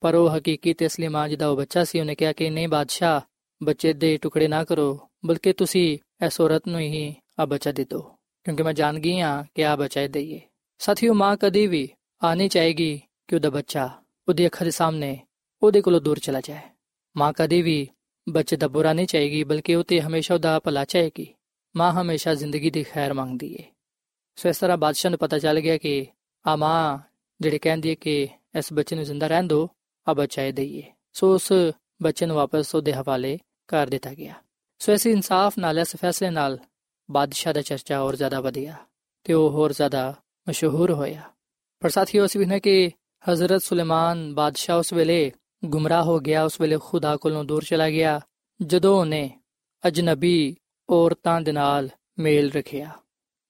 ਪਰ 0.00 0.14
ਉਹ 0.14 0.30
ਹਕੀਕੀ 0.30 0.74
ਤੇ 0.74 0.86
ਅਸਲੀ 0.86 1.08
ਮਾਂ, 1.08 1.28
ਜਿਹਦਾ 1.28 1.48
ਉਹ 1.48 1.56
ਬੱਚਾ 1.56 1.84
ਸੀ, 1.84 2.00
ਉਹਨੇ 2.00 2.14
ਕਿਹਾ 2.14 2.32
ਕਿ 2.32 2.50
ਨਹੀਂ 2.50 2.68
ਬਾਦਸ਼ਾਹ, 2.68 3.20
ਬੱਚੇ 3.62 3.92
ਦੇ 3.92 4.16
ਟੁਕੜੇ 4.16 4.48
ਨਾ 4.48 4.64
ਕਰੋ, 4.64 5.08
ਬਲਕਿ 5.24 5.52
ਤੁਸੀਂ 5.52 5.98
ਇਸ 6.26 6.40
ਔਰਤ 6.40 6.68
ਨੂੰ 6.68 6.80
ਹੀ 6.80 7.14
ਆ 7.38 7.46
ਬੱਚਾ 7.46 7.72
ਦੇ 7.72 7.84
ਦਿਓ। 7.84 8.00
ਕਿਉਂਕਿ 8.44 8.62
ਮੈਂ 8.62 8.72
ਜਾਣ 8.72 8.98
ਗਈ 8.98 9.20
ਹਾਂ 9.20 9.44
ਕਿ 9.54 9.64
ਆ 9.64 9.76
ਬੱਚਾ 9.76 10.06
ਦਈਏ 10.06 10.40
ਸਾਥੀਓ, 10.78 11.14
ਮਾਂ 11.14 11.36
ਕਦੀ 11.36 11.66
ਵੀ 11.66 11.88
ਆ 12.24 12.34
ਨਹੀਂ 12.34 12.50
ਚਾਹੇਗੀ 12.50 13.00
ਕਿ 13.28 13.34
ਉਹਦਾ 13.34 13.50
ਬੱਚਾ 13.50 13.90
ਉਹਦੀ 14.28 14.46
ਅੱਖਾਂ 14.46 14.64
ਦੇ 14.64 14.70
ਸਾਹਮਣੇ 14.70 15.18
ਉਹਦੇ 15.62 15.80
ਕੋਲੋਂ 15.80 16.00
ਦੂਰ 16.00 16.18
ਚਲਾ 16.18 16.40
ਜਾਏ। 16.40 16.60
ਮਾਂ 17.16 17.32
ਕਦੀ 17.32 17.62
ਵੀ 17.62 17.88
ਬੱਚੇ 18.28 18.56
ਦਾ 18.56 18.68
ਬੁਰਾ 18.68 18.92
ਨਹੀਂ 18.92 19.06
ਚਾਹੇਗੀ, 19.06 19.44
ਬਲਕਿ 19.44 19.74
ਉਹ 19.74 19.84
ਤੇ 19.84 20.00
ਹਮੇਸ਼ਾ 20.00 20.34
ਉਹਦਾ 20.34 20.58
ਭਲਾ 20.58 20.84
ਚਾਹੇਗੀ। 20.84 21.34
ਮਾਂ 21.76 21.92
ਹਮੇਸ਼ਾ 21.92 22.34
ਜ਼ਿੰਦਗੀ 22.34 22.70
ਦੀ 22.70 22.82
ਖੈਰ 22.82 23.14
ਮੰਗਦੀ 23.14 23.54
ਏ। 23.54 23.64
ਸੋ 24.36 24.48
ਇਸ 24.48 24.58
ਤਰ੍ਹਾਂ 24.58 24.76
ਬਾਦਸ਼ਾਹ 24.76 25.10
ਨੂੰ 25.10 25.18
ਪਤਾ 25.18 25.38
ਚੱਲ 25.38 25.60
ਗਿਆ 25.60 25.78
ਕਿ 25.78 26.06
ਆ 26.46 26.56
ਮਾਂ 26.56 26.98
ਜਿਹੜੇ 27.40 27.58
ਕਹਿੰਦੀ 27.58 27.90
ਹੈ 27.90 27.94
ਕਿ 27.94 28.28
ਇਸ 28.58 28.72
ਬੱਚੇ 28.72 28.96
ਨੂੰ 28.96 29.04
ਜ਼ਿੰਦਾ 29.04 29.26
ਰਹਿਣ 29.26 29.44
ਦਿਓ 29.44 29.68
ਆ 30.08 30.14
ਬੱਚਾ 30.14 30.50
ਦਈਏ। 30.50 30.82
ਸੋ 31.12 31.34
ਉਸ 31.34 31.52
ਬੱਚੇ 32.02 32.26
ਨੂੰ 32.26 32.36
ਵਾਪਸ 32.36 32.74
ਉਹਦੇ 32.74 32.92
ਹਵਾਲੇ 32.92 33.38
ਕਰ 33.68 33.86
ਦਿੱਤਾ 33.86 34.14
ਗਿਆ। 34.14 34.34
ਸੋ 34.78 34.92
ਇਸ 34.92 35.06
ਇਨਸਾਫ 35.06 35.58
ਨਾਲ, 35.58 35.78
ਇਸ 35.78 35.96
ਫੈਸਲੇ 35.96 36.30
ਨਾਲ 36.30 36.58
ਬਾਦਸ਼ਾਹ 37.10 37.52
ਦਾ 37.52 37.62
ਚਰਚਾ 37.62 38.00
ਹੋਰ 38.00 38.16
ਜ਼ਿਆਦਾ 38.16 38.40
ਵਧਿਆ 38.40 38.74
ਤੇ 39.24 39.32
ਉਹ 39.32 39.50
ਹੋਰ 39.50 39.72
ਜ਼ਿਆਦਾ 39.72 40.14
ਮਸ਼ਹੂਰ 40.48 40.92
ਹੋਇਆ। 40.92 41.22
ਪਰ 41.80 41.90
ਸਾਥੀਓ, 41.90 42.26
ਅਸੀਂ 42.26 42.46
ਵੀ 42.46 42.60
ਕਿ 42.60 42.90
ਹਜ਼ਰਤ 43.32 43.62
ਸੁਲੇਮਾਨ 43.62 44.34
ਬਾਦਸ਼ਾਹ 44.34 44.78
ਉਸ 44.78 44.92
ਵੇਲੇ 44.92 45.32
ਗੁੰਮਰਾਹ 45.66 46.04
ਹੋ 46.04 46.18
ਗਿਆ, 46.18 46.44
ਉਸ 46.44 46.60
ਵੇਲੇ 46.60 46.78
ਖੁਦਾ 46.84 47.16
ਕੋਲੋਂ 47.16 47.44
ਦੂਰ 47.44 47.64
ਚਲਾ 47.64 47.90
ਗਿਆ, 47.90 48.20
ਜਦੋਂ 48.62 49.00
ਉਹਨੇ 49.00 49.30
ਅਜਨਬੀ 49.86 50.56
ਔਰਤਾਂ 50.90 51.40
ਦੇ 51.40 51.52
ਨਾਲ 51.52 51.88
ਮੇਲ 52.18 52.50
ਰੱਖਿਆ। 52.52 52.90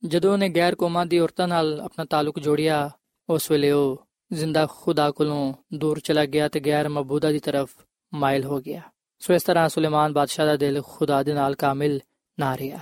ਜਦੋਂ 0.05 0.33
ਉਹਨੇ 0.33 0.49
ਗੈਰ 0.49 0.75
ਕੌਮਾਂ 0.75 1.07
ਦੀ 1.07 1.19
ਔਰਤਾਂ 1.19 1.49
ਨਾਲ 1.49 1.81
ਆਪਣਾ 1.81 2.05
ਤਾਲੁਕ 2.05 2.39
ਜੋੜਿਆ, 2.39 2.91
ਉਸ 3.29 3.51
ਵੇਲੇ 3.51 3.71
ਉਹ 3.71 4.07
ਜ਼ਿੰਦਾ 4.33 4.67
ਖੁਦਾ 4.71 5.11
ਕੋਲੋਂ 5.11 5.55
ਦੂਰ 5.75 6.01
ਚਲਾ 6.01 6.25
ਗਿਆ 6.25 6.49
ਤੇ 6.49 6.61
ਗੈਰ 6.61 6.89
ਮਬੂਦਾ 6.89 7.31
ਦੀ 7.31 7.39
ਤਰਫ 7.39 7.71
ਮਾਇਲ 8.15 8.45
ਹੋ 8.45 8.61
ਗਿਆ। 8.61 8.81
ਸੋ 9.19 9.35
ਇਸ 9.35 9.43
ਤਰ੍ਹਾਂ 9.43 9.69
ਸੁਲੇਮਾਨ 9.69 10.13
ਬਾਦਸ਼ਾਹ 10.13 10.47
ਦਾ 10.47 10.57
ਦਿਲ 10.57 10.83
ਖੁਦਾ 10.87 11.23
ਦੇ 11.23 11.33
ਨਾਲ 11.33 11.55
ਕਾਮਿਲ 11.55 12.01
ਨਾ 12.41 12.57
ਰਿਹਾ। 12.57 12.79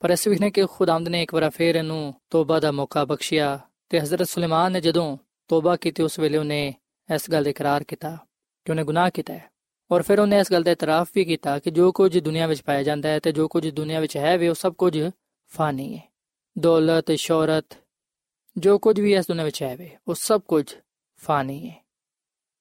ਪਰ 0.00 0.10
ਇਸ 0.10 0.28
ਵਿਖਨੇ 0.28 0.50
ਕਿ 0.50 0.66
ਖੁਦਾਵੰਦ 0.66 1.08
ਨੇ 1.08 1.22
ਇੱਕ 1.22 1.34
ਵਾਰ 1.34 1.50
ਫੇਰ 1.50 1.74
ਇਹਨੂੰ 1.74 2.14
ਤੋਬਾ 2.30 2.60
ਦਾ 2.60 2.72
ਮੌਕਾ 2.72 3.04
ਬਖਸ਼ਿਆ 3.04 3.60
ਤੇ 3.88 4.00
ਹਜ਼ਰਤ 4.00 4.28
ਸੁਲੇਮਾਨ 4.28 4.72
ਨੇ 4.72 4.80
ਜਦੋਂ 4.80 5.16
ਤੋਬਾ 5.48 5.76
ਕੀਤੀ, 5.76 6.02
ਉਸ 6.02 6.18
ਵੇਲੇ 6.18 6.38
ਉਹਨੇ 6.38 6.74
ਇਸ 7.14 7.30
ਗੱਲ 7.30 7.44
ਦਾ 7.44 7.50
ਇਕਰਾਰ 7.50 7.84
ਕੀਤਾ। 7.84 8.18
ਕਿ 8.65 8.71
ਉਹਨੇ 8.71 8.83
ਗੁਨਾਹ 8.83 9.09
ਕੀਤਾ 9.09 9.33
ਹੈ 9.33 9.49
ਔਰ 9.91 10.01
ਫਿਰ 10.01 10.19
ਉਹਨੇ 10.19 10.39
ਇਸ 10.39 10.51
ਗੱਲ 10.51 10.63
ਦਾ 10.63 10.71
ਇਤਰਾਫ 10.71 11.09
ਵੀ 11.15 11.25
ਕੀਤਾ 11.25 11.57
ਕਿ 11.59 11.71
ਜੋ 11.71 11.91
ਕੁਝ 11.91 12.17
ਦੁਨੀਆ 12.19 12.47
ਵਿੱਚ 12.47 12.61
ਪਾਇਆ 12.61 12.83
ਜਾਂਦਾ 12.83 13.09
ਹੈ 13.09 13.19
ਤੇ 13.19 13.31
ਜੋ 13.31 13.47
ਕੁਝ 13.47 13.67
ਦੁਨੀਆ 13.69 13.99
ਵਿੱਚ 13.99 14.17
ਹੈ 14.17 14.37
ਵੀ 14.37 14.47
ਉਹ 14.47 14.55
ਸਭ 14.55 14.73
ਕੁਝ 14.73 14.97
ਫਾਨੀ 15.51 15.97
ਹੈ 15.97 16.01
ਦੌਲਤ 16.55 17.11
ਸ਼ੌਹਰਤ 17.11 17.75
ਜੋ 18.55 18.77
ਕੁਝ 18.77 18.99
ਵੀ 18.99 19.13
ਇਸ 19.13 19.27
ਦੁਨੀਆ 19.27 19.45
ਵਿੱਚ 19.45 19.63
ਹੈ 19.63 19.75
ਵੀ 19.75 19.89
ਉਹ 20.07 20.15
ਸਭ 20.15 20.41
ਕੁਝ 20.41 20.65
ਫਾਨੀ 21.19 21.69
ਹੈ 21.69 21.75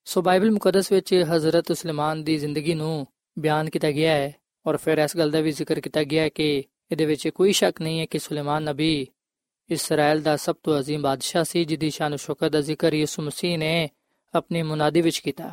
ਸੋ 0.07 0.23
ਬਾਈਬਲ 0.23 0.51
ਮੁਕੱਦਸ 0.51 0.93
ਵਿੱਚ 0.93 1.15
ਹਜ਼ਰਤ 1.15 1.73
ਸੁਲੇਮਾਨ 1.73 2.25
ਦੀ 2.25 2.37
ਜ਼ਿੰਦਗੀ 2.39 2.75
ਨੂੰ 2.75 3.07
ਬਿਆਨ 3.37 3.71
ਕੀਤਾ 3.71 3.91
ਗਿਆ 3.91 4.13
ਹੈ 4.13 4.33
ਔਰ 4.67 4.77
ਫਿਰ 4.77 4.99
ਇਸ 4.99 5.17
ਗੱਲ 5.17 5.31
ਦਾ 5.31 5.41
ਵੀ 5.41 5.53
ਜ਼ਿਕਰ 5.53 5.81
ਕੀਤਾ 5.81 6.05
ਗਿਆ 6.05 6.23
ਹੈ 6.23 6.29
ਕਿ 6.29 6.65
ਇਹਦੇ 6.91 7.07
ਵਿੱਚ 7.07 7.29
ਕੋਈ 7.29 7.53
ਸ਼ੱਕ 7.53 7.81
ਨਹੀਂ 7.83 8.01
ਹੈ 8.01 8.07
ਕਿ 8.07 8.19
ਸੁਲੇਮਾਨ 8.19 8.63
ਨਬੀ 8.63 9.07
ਇਸਰਾਇਲ 9.71 10.21
ਦਾ 10.23 10.37
ਸਭ 10.37 10.57
ਤੋਂ 10.63 10.81
عظیم 10.81 11.01
ਬਾਦਸ਼ਾਹ 11.01 11.45
ਸੀ 11.45 11.65
ਜਿਦੀ 11.65 11.91
ਸ਼ਾਨ 11.91 12.17
ਸ਼ੌਕਤ 12.17 12.53
ਦਾ 12.53 12.61
ਜ਼ਿਕਰ 12.61 12.95
ਯਿਸੂ 12.95 13.23
ਮਸੀਹ 13.23 13.59
ਨੇ 13.59 13.89
ਆਪਣੀ 14.35 14.63
ਮੁਨਾਦੀ 14.63 15.01
ਵਿੱਚ 15.01 15.19
ਕੀਤਾ 15.19 15.51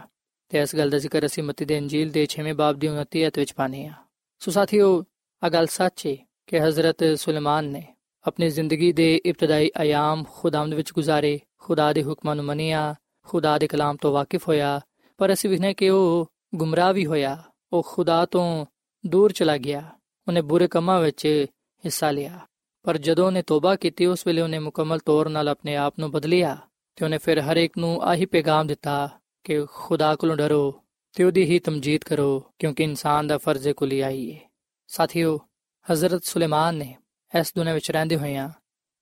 ਤੇ 0.51 0.59
ਇਸ 0.59 0.77
ਗੱਲ 0.77 0.91
ਦਾ 0.91 0.99
ਜ਼ਿਕਰ 0.99 1.27
ਅਸੀਂ 1.27 1.43
ਮਤੀ 1.43 1.65
ਦੇ 1.65 1.77
ਇੰਜੀਲ 1.77 2.11
ਦੇ 2.11 2.27
6ਵੇਂ 2.27 2.55
ਬਾਬ 2.55 2.77
ਦੀ 2.77 2.89
29 2.89 3.27
ਅਧ 3.27 3.39
ਵਿੱਚ 3.39 3.53
ਪਾਨੇ 3.53 3.87
ਆ 3.87 3.93
ਸੋ 4.39 4.51
ਸਾਥੀਓ 4.51 5.05
ਆ 5.43 5.49
ਗੱਲ 5.49 5.67
ਸੱਚ 5.67 6.07
ਹੈ 6.07 6.17
ਕਿ 6.47 6.61
ਹਜ਼ਰਤ 6.61 7.05
ਸੁਲੇਮਾਨ 7.17 7.65
ਨੇ 7.65 7.95
ਆਪਣੀ 8.27 8.49
ਜ਼ਿੰਦਗੀ 8.49 8.93
ਦੇ 8.93 9.21
ਇਬਤਦਾਈ 9.27 9.71
ਆਯਾਮ 9.77 10.25
ਖੁਦਾਵੰਦ 10.33 10.75
ਵਿੱਚ 10.75 10.93
ਗੁਜ਼ਾਰੇ, 10.93 11.41
ਖੁਦਾ 11.59 11.93
ਦੇ 11.93 12.03
ਹੁਕਮਾਂ 12.03 12.37
ਨੂੰ 12.37 12.45
ਮੰਨਿਆ, 12.45 12.95
ਖੁਦਾ 13.25 13.59
ਦੇ 13.59 13.67
ਕਲਾਮ 13.67 13.97
ਤੋਂ 13.97 14.13
ਵਾਕਿਫ 14.13 14.49
ਹੋਇਆ, 14.49 14.81
ਪਰ 15.19 15.33
ਅਸੀਂ 15.33 15.51
ਵਿਖਨੇ 15.51 15.75
ਕਿ 15.75 15.91
ਉਹ 15.91 16.33
ਗੁੰਮਰਾਹ 16.55 16.93
ਵੀ 16.93 17.07
ਹੋਇਆ, 17.07 17.43
ਉਹ 17.73 17.83
ਖੁਦਾ 17.89 18.27
ਤੋਂ 18.27 18.67
ਦੂਰ 19.07 19.33
ਚਲਾ 19.33 19.57
ਗਿਆ, 19.57 19.91
ਉਹਨੇ 20.29 20.41
ਬੁਰੇ 20.41 20.69
ਕੰਮਾਂ 20.69 21.01
ਵਿੱਚ 21.01 21.47
ਹਿੱਸਾ 21.85 22.11
ਲਿਆ। 22.11 22.39
ਪਰ 22.83 22.99
ਜਦੋਂ 22.99 23.27
ਉਹਨੇ 23.27 23.43
ਤੋਬਾ 23.43 23.77
ਕੀਤੀ, 23.77 24.07
ਉਸ 24.07 24.27
ਵੇਲੇ 24.27 24.43
ਉਹਨੇ 24.43 24.59
ਮੁਕੰਮਲ 24.59 24.99
ਤੌਰ 24.99 25.29
ਨਾਲ 25.29 25.49
ਆਪਣੇ 25.49 25.77
ਆਪ 25.77 25.95
ਨੂੰ 25.99 26.11
ਬਦਲਿਆ 26.11 26.57
ਤੇ 26.97 27.05
ਉਹਨੇ 27.05 27.19
ਫਿਰ 27.19 27.41
ਹਰ 27.41 27.57
ਇੱਕ 27.57 27.79
ਨੂੰ 27.79 28.03
ਆਹੀ 28.03 28.27
ਪੈਗਾਮ 28.27 28.67
ਦਿੱਤਾ 28.67 29.20
ਕਿ 29.45 29.65
ਖੁਦਾ 29.67 30.15
ਕੋਲੋਂ 30.17 30.37
ਡਰੋ 30.37 30.83
ਤੇ 31.17 31.25
ਉਹਦੀ 31.25 31.45
ਹੀ 31.45 31.59
ਤਮਜੀਦ 31.59 32.05
ਕਰੋ, 32.05 32.41
ਕਿਉਂਕਿ 32.59 32.85
ਇਨਸਾਨ 32.85 33.27
ਦਾ 33.27 33.39
ਫਰਜ਼ 33.39 33.69
ਹੈ 33.69 33.73
ਕੁਲੀ 33.73 34.01
ਆਈ 34.01 34.33
ਹੈ 34.33 34.41
ਸਾਥੀਓ, 34.87 35.39
ਹਜ਼ਰਤ 35.87 36.25
ਸੁਲੇਮਾਨ 36.25 36.75
ਨੇ 36.75 36.95
ਇਸ 37.41 37.53
ਦੁਨੀਆਂ 37.57 37.75
ਵਿੱਚ 37.75 37.91
ਰਹਿੰਦੇ 37.91 38.17
ਹੋਇਆਂ 38.17 38.49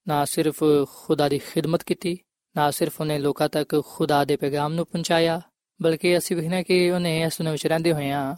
ਨਾ 0.08 0.24
ਸਿਰਫ 0.24 0.62
ਖੁਦਾ 0.90 1.28
ਦੀ 1.28 1.38
ਖਿਦਮਤ 1.38 1.82
ਕੀਤੀ, 1.82 2.18
ਨਾ 2.56 2.70
ਸਿਰਫ 2.70 3.00
ਉਹਨੇ 3.00 3.18
ਲੋਕਾਂ 3.18 3.48
ਤੱਕ 3.48 3.82
ਖੁਦਾ 3.86 4.24
ਦੇ 4.24 4.36
ਪੈਗਾਮ 4.36 4.72
ਨੂੰ 4.72 4.86
ਪਹੁੰਚਾਇਆ, 4.86 5.40
ਬਲਕਿ 5.82 6.16
ਅਸੀਂ 6.18 6.36
ਵਿਖਣਾ 6.36 6.62
ਕਿ 6.62 6.90
ਉਹਨੇ 6.90 7.20
ਇਸ 7.22 7.38
ਦੁਨੀਆਂ 7.38 7.52
ਵਿੱਚ 7.52 7.66
ਰਹਿੰਦੇ 7.66 7.92
ਹੋਇਆਂ 7.92 8.36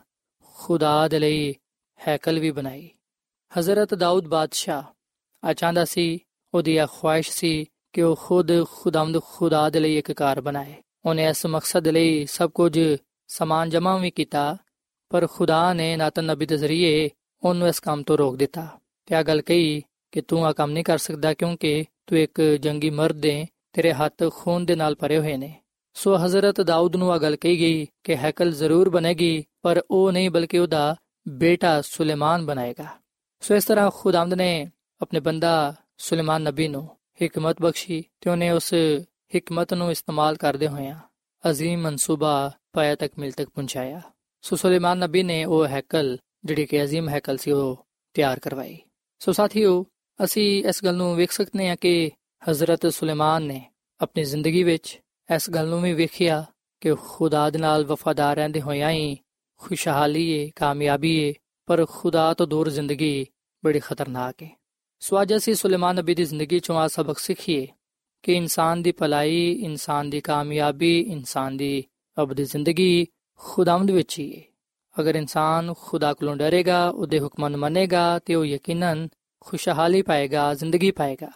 ਖੁਦਾ 0.55 1.09
ਦੇ 1.09 1.19
ਲਈ 1.19 1.55
ਹੈਕਲ 2.09 2.39
ਵੀ 2.39 2.51
ਬਣਾਈ। 2.51 2.91
ਹਜ਼ਰਤ 3.53 3.95
ਦਾਊਦ 3.95 4.27
ਬਾਦਸ਼ਾਹ 4.29 4.83
ਆ 5.45 5.53
ਚਾਹੁੰਦਾ 5.53 5.85
ਸੀ, 5.85 6.19
ਉਹਦੀ 6.55 6.77
ਇਹ 6.77 6.87
ਖੁਆਇਸ਼ 6.87 7.31
ਸੀ 7.31 7.65
ਕਿ 7.93 8.03
ਉਹ 8.03 8.17
ਖੁਦ 8.17 8.65
ਖੁਦਾਮਦ 8.65 9.21
ਖੁਦਾ 9.23 9.69
ਦੇ 9.71 9.81
ਲਈ 9.81 9.97
ਇੱਕ 9.99 10.13
ਕਾਰ 10.13 10.41
ਬਣਾਏ। 10.41 10.75
ਉਹਨੇ 11.05 11.25
ਇਸ 11.25 11.47
ਮਕਸਦ 11.47 11.89
ਲਈ 11.89 12.27
ਸਭ 12.27 12.51
ਕੁਝ 12.51 12.79
ਸਮਾਨ 13.29 13.71
ਜਮ੍ਹਾਂ 13.71 13.99
ਵੀ 13.99 14.11
ਕੀਤਾ, 14.11 14.57
ਪਰ 15.11 15.27
ਖੁਦਾ 15.27 15.73
ਨੇ 15.73 15.97
ਨਾਤਨ 15.97 16.25
ਨਬੀ 16.25 16.47
ਦੇ 16.47 16.57
ਜ਼ਰੀਏ 16.57 17.09
ਉਹਨੂੰ 17.43 17.69
ਇਸ 17.69 17.81
ਕੰਮ 17.81 18.03
ਤੋਂ 18.03 18.19
ਰੋਕ 18.19 18.37
ਦਿੱਤਾ। 18.37 18.67
ਤੇ 19.07 19.15
ਆ 19.15 19.23
ਗੱਲ 19.23 19.43
ਕਹੀ 19.43 19.83
ਕਿ 20.13 20.21
ਤੂੰ 20.21 20.47
ਆ 20.47 20.53
ਕੰਮ 20.53 20.71
ਨਹੀਂ 20.71 20.85
ਕਰ 20.85 20.99
ਸਕਦਾ 20.99 21.35
ਕਿਉਂਕਿ 21.35 21.85
ਤੂੰ 22.07 22.19
ਇੱਕ 22.19 22.41
ਜੰਗੀ 22.41 22.91
ਮਰਦ 22.91 23.27
ਹੈ 23.27 23.47
ਤੇਰੇ 23.73 23.93
ਹੱਥ 23.93 24.23
ਖੂਨ 24.31 24.65
ਦੇ 24.67 24.75
ਨਾਲ 24.75 24.95
ਭਰੇ 24.95 25.19
ਹੋਏ 25.19 25.37
ਨੇ। 25.37 25.55
ਸੋ 25.95 26.17
ਹਜ਼ਰਤ 26.17 26.61
ਦਾਊਦ 26.61 26.97
ਨੂੰ 26.97 27.13
ਆ 27.13 27.19
ਗੱਲ 27.19 27.37
ਕਹੀ 27.37 27.59
ਗਈ 27.59 27.87
ਕਿ 28.05 28.17
ਹੈਕਲ 28.17 28.53
ਜ਼ਰੂਰ 28.53 28.89
ਬਣੇਗੀ, 28.89 29.45
ਪਰ 29.63 29.83
ਉਹ 29.91 30.13
ਨਹੀਂ 30.13 30.31
ਬਲਕਿ 30.31 30.59
ਉਹਦਾ 30.59 30.97
ਬੇਟਾ 31.29 31.81
ਸੁਲੇਮਾਨ 31.81 32.47
ਬਣਾਏਗਾ। 32.47 32.87
ਸੋ 33.41 33.55
ਇਸ 33.55 33.65
ਤਰ੍ਹਾਂ 33.65 33.91
ਖੁਦਾਮਦ 33.95 34.35
ਨੇ 34.35 34.71
ਆਪਣੇ 35.01 35.21
ਬੰਦਾ 35.21 35.75
ਸੁਲੇਮਾਨ 35.99 36.43
ਨਬੀ 36.43 36.69
ਨੂੰ 36.69 36.89
ਹਕਮਤ 37.25 37.63
ਬਖਸ਼ੀ 37.63 38.05
ਤੇ 38.21 38.31
ਉਹਨੇ 38.31 38.51
ਉਸ 38.51 38.75
ਹਕਮਤ 39.38 39.74
ਨੂੰ 39.74 39.92
ਇਸਤੇਮਾਲ 39.92 40.36
ਕਰਦੇ 40.36 40.68
ਹੋਇਆਂ 40.68 40.96
عظیم 41.44 41.78
ਮਨਸੂਬਾ 41.78 42.52
ਪਾਇਆ 42.72 42.96
ਤੱਕ 42.96 43.20
ਮਿਲ 43.20 43.32
ਤੱਕ 43.32 43.50
ਪਹੁੰਚਾਇਆ 43.50 44.02
ਸੋ 44.44 44.56
ਸੁਲੇਮਾਨ 44.56 44.98
ਨਬੀ 44.98 45.24
ਨੇ 45.24 45.44
ਉਹ 45.46 45.66
ਹੈਕਲ 45.68 46.18
ਜਿਹੜੀ 46.46 46.66
ਕਿ 46.66 46.84
عظیم 46.84 47.10
ਹੈਕਲ 47.10 47.38
ਸੀ 47.38 47.52
ਉਹ 47.52 47.86
ਤਿਆਰ 48.16 48.40
ਕਰਵਾਈ 48.40 48.78
ਸੋ 49.22 49.32
ਸਾਥੀਓ 49.32 49.86
ਅਸੀਂ 50.24 50.64
ਇਸ 50.64 50.84
ਗੱਲ 50.84 50.96
ਨੂੰ 50.96 51.16
ਵੇਖ 51.16 51.32
ਸਕਦੇ 51.32 51.70
ਹਾਂ 51.70 51.76
ਕਿ 51.76 52.12
ਹਜ਼ਰਤ 52.42 52.88
ਸੁਲੇਮਾਨ 52.88 53.44
ਨੇ 53.44 53.62
ਆਪਣੀ 54.00 54.24
ਜ਼ਿੰਦਗੀ 54.24 54.64
ਵਿੱਚ 54.64 55.00
ਇਸ 55.30 55.50
ਗੱਲ 55.50 55.68
ਨੂੰ 55.68 55.82
ਵੀ 55.82 55.94
ਵੇਖਿਆ 55.94 56.44
ਕਿ 56.82 56.96
ਖੁਦਾ 56.96 57.50
ਦੇ 57.50 57.60
ਨਾਲ 57.60 57.86
ਵਫਾਦਾਰ 57.86 58.36
ਰਹਿੰਦੇ 58.36 58.62
ਹੋਇਆਂ 58.62 58.92
ਹੀ 58.92 59.18
ਖੁਸ਼ਹਾਲੀ 59.62 60.30
ਏ 60.30 60.50
ਕਾਮਯਾਬੀ 60.56 61.16
ਏ 61.20 61.34
ਪਰ 61.68 61.86
ਖੁਦਾ 61.86 62.34
ਤੋਂ 62.34 62.48
ਦੂਰ 62.48 62.70
ਜ਼ਿੰਦਗੀ 62.70 63.26
ਬੜੀ 63.64 63.80
ਖਤਰਨਾਕ 63.80 64.44
ਏ 64.44 64.50
ਸੋ 65.02 65.22
ਅੱਜ 65.22 65.36
ਅਸੀਂ 65.36 65.56
ਸੁਲੇਮਾਨ 65.56 65.96
ਨਬੀ 65.96 66.16
ਦੀ 66.16 66.26
ਜ਼ਿੰਦਗੀ 66.26 66.60
ਚੋਂ 66.60 66.78
ਆ 66.78 66.88
ਸਬਕ 66.88 67.20
ਸਿੱਖੀਏ 67.20 67.68
ਕਿ 68.23 68.33
ਇਨਸਾਨ 68.35 68.83
ਦੀ 68.83 68.93
ਭਲਾਈ, 68.93 69.53
ਇਨਸਾਨ 69.53 70.11
ਦੀ 70.11 70.21
ਕਾਮਯਾਬੀ, 70.21 71.01
ਇਨਸਾਨ 71.01 71.57
ਦੀ 71.57 71.85
ਅਬਦੀ 72.23 72.45
ਜ਼ਿੰਦਗੀ 72.45 73.07
ਖੁਦਾਵੰਦ 73.39 73.91
ਵਿੱਚ 73.91 74.19
ਹੀ 74.19 74.37
ਹੈ। 74.37 74.43
ਅਗਰ 75.01 75.15
ਇਨਸਾਨ 75.15 75.75
ਖੁਦਾ 75.79 76.15
ਕੋਲੋਂ 76.15 76.37
ਡਰੇਗਾ, 76.37 76.89
ਉਹਦੇ 76.89 77.21
ਹੁਕਮਾਂ 77.21 77.51
ਨੂੰ 77.51 77.61
ਮੰਨੇਗਾ, 77.61 78.19
ਤੇ 78.19 78.35
ਉਹ 78.35 78.45
ਯਕੀਨਨ 78.45 79.09
ਖੁਸ਼ਹਾਲੀ 79.41 80.03
ਪਾਏਗਾ, 80.03 80.55
ਜ਼ਿੰਦਗੀ 80.55 80.91
ਪਾਏਗਾ। 80.91 81.31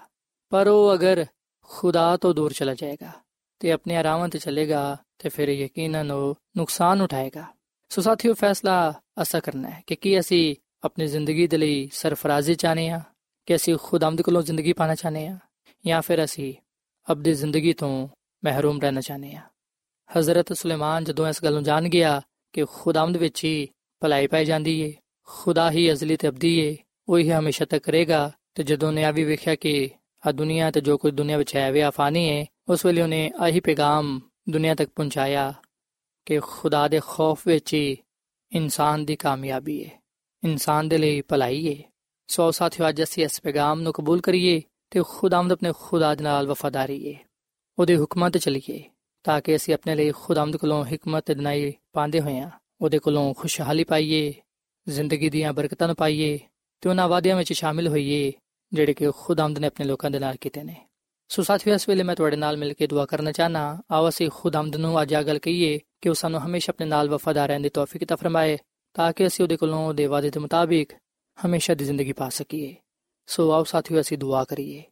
ਪਰ 0.51 0.68
ਉਹ 0.68 0.94
ਅਗਰ 0.94 1.27
ਖੁਦਾ 1.62 2.16
ਤੋਂ 2.16 2.35
ਦੂਰ 2.35 2.53
ਚਲਾ 2.53 2.75
ਜਾਏਗਾ, 2.75 3.11
ਤੇ 3.59 3.73
ਆਪਣੇ 3.73 3.97
ਆਰਾਮਾਂ 3.97 4.29
ਤੇ 4.29 4.38
ਚੱਲੇਗਾ, 4.38 4.97
ਤੇ 5.18 5.29
ਫਿਰ 5.29 5.49
ਯਕੀਨਨ 5.49 6.11
ਉਹ 6.11 6.35
ਨੁਕਸਾਨ 6.57 7.03
ਉਠਾਏਗਾ। 7.03 7.44
ਸੋ 7.88 8.03
ਸਾਥੀਓ, 8.03 8.35
ਫੈਸਲਾ 8.35 8.94
ਅਸਾ 9.23 9.40
ਕਰਨਾ 9.40 9.70
ਹੈ 9.70 9.83
ਕਿ 9.87 9.97
ਕੀ 9.97 10.20
ਅਸੀਂ 10.20 10.57
ਆਪਣੀ 10.85 11.07
ਜ਼ਿੰਦਗੀ 11.07 11.47
ਦੇ 11.47 11.57
ਲਈ 11.57 11.88
ਸਰਫਰਾਜ਼ੀ 11.92 12.55
ਚਾਹਨੇ 12.55 12.88
ਆ 12.88 13.01
ਕਿ 13.47 13.57
ਅਸੀਂ 13.57 13.77
ਖੁਦਾਵੰਦ 13.83 14.23
ਕੋਲੋਂ 14.23 14.42
ਜ਼ਿੰਦਗੀ 14.42 14.73
ਪਾਣਾ 14.73 14.94
ਚਾਹਨੇ 14.94 15.27
ਆ 15.27 15.38
ਜਾਂ 15.87 16.03
ਫਿਰ 16.03 16.25
ਅਸੀਂ 16.25 16.55
ਅਬਦੀ 17.09 17.33
ਜ਼ਿੰਦਗੀ 17.35 17.73
ਤੋਂ 17.73 18.09
ਮਹਿਰੂਮ 18.43 18.81
ਰਹਿਣਾ 18.81 19.01
ਚਾਹਨੇ 19.01 19.35
ਆ 19.35 19.40
ਹਜ਼ਰਤ 20.11 20.53
ਸੁਲੇਮਾਨ 20.53 21.05
ਜਦੋਂ 21.05 21.29
ਇਸ 21.29 21.43
ਗੱਲ 21.45 21.55
ਨੂੰ 21.55 21.62
ਜਾਣ 21.62 21.88
ਗਿਆ 21.88 22.21
ਕਿ 22.55 22.64
ਖੁਦਾਵੰਦ 22.73 23.17
ਵਿੱਚ 23.17 23.45
ਹੀ 23.45 23.69
ਭਲਾਈ 24.03 24.27
ਪਾਈ 24.27 24.45
ਜਾਂਦੀ 24.45 24.81
ਏ 24.81 24.93
ਖੁਦਾ 25.29 25.71
ਹੀ 25.71 25.90
ਅਜ਼ਲੀ 25.93 26.17
ਤੇ 26.17 26.29
ਅਬਦੀ 26.29 26.59
ਏ 26.59 26.77
ਉਹ 27.09 27.19
ਹੀ 27.19 27.31
ਹਮੇਸ਼ਾ 27.31 27.64
ਤੱਕ 27.64 27.88
ਰਹੇਗਾ 27.88 28.31
ਤੇ 28.55 28.62
ਜਦੋਂ 28.62 28.93
ਨੇ 28.93 29.05
ਆ 29.05 29.11
ਵੀ 29.11 29.25
ਵੇਖਿਆ 29.25 29.55
ਕਿ 29.55 29.90
ਆ 30.23 30.33
ਦੁਨੀਆ 30.33 30.71
ਤੇ 30.71 30.81
ਜੋ 30.81 30.97
ਕੁਝ 30.99 31.12
ਦੁਨੀਆ 31.14 31.38
ਵਿੱਚ 31.38 31.55
ਹੈ 31.57 31.71
ਵੇ 31.73 31.83
ਆਫਾਨੀ 31.83 32.25
ਏ 32.29 32.45
ਉਸ 32.69 32.85
ਵੇਲੇ 32.87 33.03
ਉਹਨੇ 33.03 33.31
ਆਹੀ 33.40 33.61
ਪੈਗਾਮ 33.61 34.21
ਦੁਨੀਆ 34.51 34.75
ਤੱਕ 34.75 34.90
ਪਹੁੰਚਾਇਆ 34.97 35.53
ਕਿ 36.27 36.38
ਖੁਦਾ 36.40 36.87
ਦੇ 36.88 37.01
ਖੌਫ 37.05 37.47
ਵਿੱਚ 37.47 37.75
ਹੀ 37.75 37.97
ਇਨਸਾਨ 38.53 39.05
ਦੀ 39.05 39.17
ਕਾਮਯਾਬੀ 39.17 39.79
ਏ 39.79 39.88
ਇਨਸਾਨ 40.43 40.88
ਦੇ 40.88 40.99
ਲਈ 40.99 41.21
ਭਲਾਈ 41.21 41.67
ਏ 41.67 41.83
ਸੋ 42.29 42.51
ਸਾਥੀਓ 42.51 42.88
ਅੱਜ 42.88 43.03
ਅਸੀਂ 43.03 43.25
ਇਸ 43.25 43.40
ਪੈਗਾਮ 43.40 43.81
ਨੂੰ 43.81 43.93
ਕਬੂਲ 43.93 44.21
ਕਰੀਏ 44.21 44.61
ਤੇ 44.91 45.04
ਖੁਦਾਵੰਦ 45.08 45.52
ਆਪਣੇ 45.52 45.73
ਖੁਦਾ 45.80 46.15
ਦੇ 46.15 46.23
ਨਾਲ 46.23 46.47
ਵਫਾਦਾਰੀ 46.47 47.06
ਏ 47.06 47.15
ਉਹਦੇ 47.78 47.97
ਹੁਕਮਾਂ 47.97 48.30
ਤੇ 48.30 48.39
ਚੱਲੀਏ 48.39 48.84
ਤਾਂ 49.23 49.41
ਕਿ 49.41 49.56
ਅਸੀਂ 49.56 49.73
ਆਪਣੇ 49.73 49.95
ਲਈ 49.95 50.12
ਖੁਦਾਵੰਦ 50.12 50.58
ਕੋਲੋਂ 50.58 50.86
ਹਕਮਤ 50.86 51.25
ਤੇ 51.25 51.34
ਦਿਨਾਈ 51.34 51.73
ਪਾਉਂਦੇ 51.93 52.21
ਹੋਈਆਂ 52.21 52.49
ਉਹਦੇ 52.82 52.99
ਕੋਲੋਂ 52.99 53.34
ਖੁਸ਼ਹਾਲੀ 53.34 53.84
ਪਾਈਏ 53.84 54.34
ਜ਼ਿੰਦਗੀ 54.88 55.30
ਦੀਆਂ 55.30 55.54
ਬਰਕਤਾਂ 55.54 55.88
ਨੂੰ 55.88 55.95
ਪਾਈਏ 55.95 56.39
ਤੇ 56.82 56.89
ਉਹਨਾਂ 56.89 57.08
ਵਾਅਦਿਆਂ 57.10 57.36
ਵਿੱਚ 57.36 57.54
ਸ਼ਾਮਿਲ 57.54 57.88
ਹੋਈਏ 57.88 58.32
ਜਿਹੜੇ 58.73 58.93
ਕਿ 58.93 59.12
ਖੁਦਾਵੰਦ 59.12 59.60
ਨੇ 59.60 59.67
ਆਪਣੇ 59.67 59.86
ਲੋਕਾਂ 59.86 60.12
ਦੇ 60.12 60.19
ਨਾਲ 60.19 60.36
ਕੀਤੇ 60.36 60.63
ਨੇ 60.63 60.75
ਸੋ 61.30 61.43
ਸਾਥੀਓ 61.43 61.73
ਇਸ 61.73 61.89
ਵੇਲੇ 61.89 62.04
ਮੈਂ 62.04 62.15
ਤੁਹਾਡੇ 62.15 62.36
ਨਾਲ 62.36 62.58
ਮਿਲ 62.58 62.73
ਕੇ 62.73 62.88
ਦੁਆ 62.88 63.06
ਕਰਨਾ 63.06 63.32
ਚਾਹਨਾ 63.32 63.82
ਆਓ 63.91 64.10
ਅਸੀਂ 64.10 64.30
ਖੁਦਾਵੰਦ 64.30 64.75
ਨੂੰ 64.75 65.02
ਅੱਜ 65.02 65.13
ਆ 65.13 65.23
ਗੱਲ 65.23 65.39
ਕਹੀਏ 65.39 65.80
ਕਿ 66.02 66.10
ਉਹ 66.10 66.15
ਸਾਨੂੰ 66.15 66.41
ਹਮੇਸ਼ਾ 66.41 66.71
ਆਪਣੇ 66.71 66.88
ਨਾਲ 66.88 67.10
ਵਫਾਦਾਰ 67.10 67.47
ਰਹਿਣ 67.47 67.62
ਦੀ 67.62 67.69
ਤੌਫੀਕ 67.69 68.04
عطا 68.04 68.15
ਫਰਮਾਏ 68.15 68.58
ਤਾਂ 68.95 69.13
ਕਿ 69.13 69.28
ਅਸੀਂ 69.28 69.43
ਉਹਦੇ 69.43 69.58
ਕੋਲੋਂ 69.58 69.88
ਉਹਦੇ 69.88 70.06
ਵਾਅਦੇ 70.06 70.30
ਦੇ 70.30 70.39
ਮੁਤਾਬਿਕ 70.39 70.93
ਹਮੇਸ਼ਾ 71.38 71.73
ਦੀ 71.73 71.86
ਜ਼ਿੰਦਗੀ 71.86 72.13
ਪਾ 72.13 72.30
ਸਕੀਏ 72.30 72.75
ਸੋ 73.26 73.50
ਆਓ 73.52 73.64
ਸਾਥੀਓ, 73.64 74.00
ਅਸੀਂ 74.00 74.18
ਦੁਆ 74.18 74.44
ਕਰੀਏ। 74.44 74.82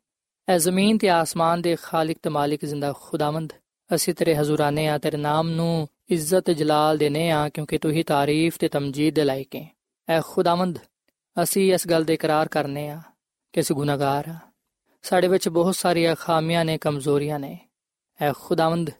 ਐ 0.49 0.59
ਜ਼ਮੀਨ 0.59 0.99
ਤੇ 0.99 1.09
ਆਸਮਾਨ 1.09 1.63
ਦੇ 1.63 1.77
ਖਾਲਕ 1.83 2.17
ਤੇ 2.23 2.31
ਮਾਲਿਕ 2.31 2.65
ਜ਼ਿੰਦਾ 2.65 2.93
ਖੁਦਾਵੰਦ, 3.01 3.53
ਅਸੀਂ 3.91 4.15
ਤੇਰੇ 4.15 4.35
ਹਜ਼ੂਰਾਨੇ 4.37 4.87
ਆ, 4.89 4.99
ਤੇਰੇ 4.99 5.17
ਨਾਮ 5.17 5.49
ਨੂੰ 5.49 5.89
ਇੱਜ਼ਤ 6.11 6.41
ਤੇ 6.41 6.55
ਜਲਾਲ 6.55 6.99
ਦੇਨੇ 6.99 7.31
ਆ, 7.31 7.49
ਕਿਉਂਕਿ 7.49 7.79
ਤੂੰ 7.79 7.91
ਹੀ 7.93 8.03
ਤਾਰੀਫ 8.03 8.57
ਤੇ 8.59 8.69
ਤਮਜੀਦ 8.69 9.15
ਦੇ 9.15 9.25
ਲਾਇਕ 9.25 9.57
ਹੈ 9.57 9.69
ਐ 10.09 10.21
ਖੁਦਾਵੰਦ, 10.21 10.79
ਅਸੀਂ 11.43 11.73
ਇਸ 11.75 11.87
ਗੱਲ 11.89 12.05
ਦੇ 12.05 12.15
ਇਕਰਾਰ 12.15 12.49
ਕਰਨੇ 12.49 12.89
ਆ 12.89 13.01
ਕਿ 13.53 13.61
ਅਸੀਂ 13.61 13.77
ਗੁਨਾਹਗਾਰ 13.77 14.29
ਆ। 14.29 14.35
ਸਾਡੇ 15.03 15.29
ਵਿੱਚ 15.29 15.49
ਬਹੁਤ 15.49 15.77
ਸਾਰੀਆਂ 15.77 16.15
ਖਾਮੀਆਂ 16.15 16.65
ਨੇ, 16.65 16.79
ਕਮਜ਼ੋਰੀਆਂ 16.79 17.39
ਨੇ। 17.39 17.59
ਐ 18.21 18.33
ਖੁਦਾਵੰਦ, 18.33 18.91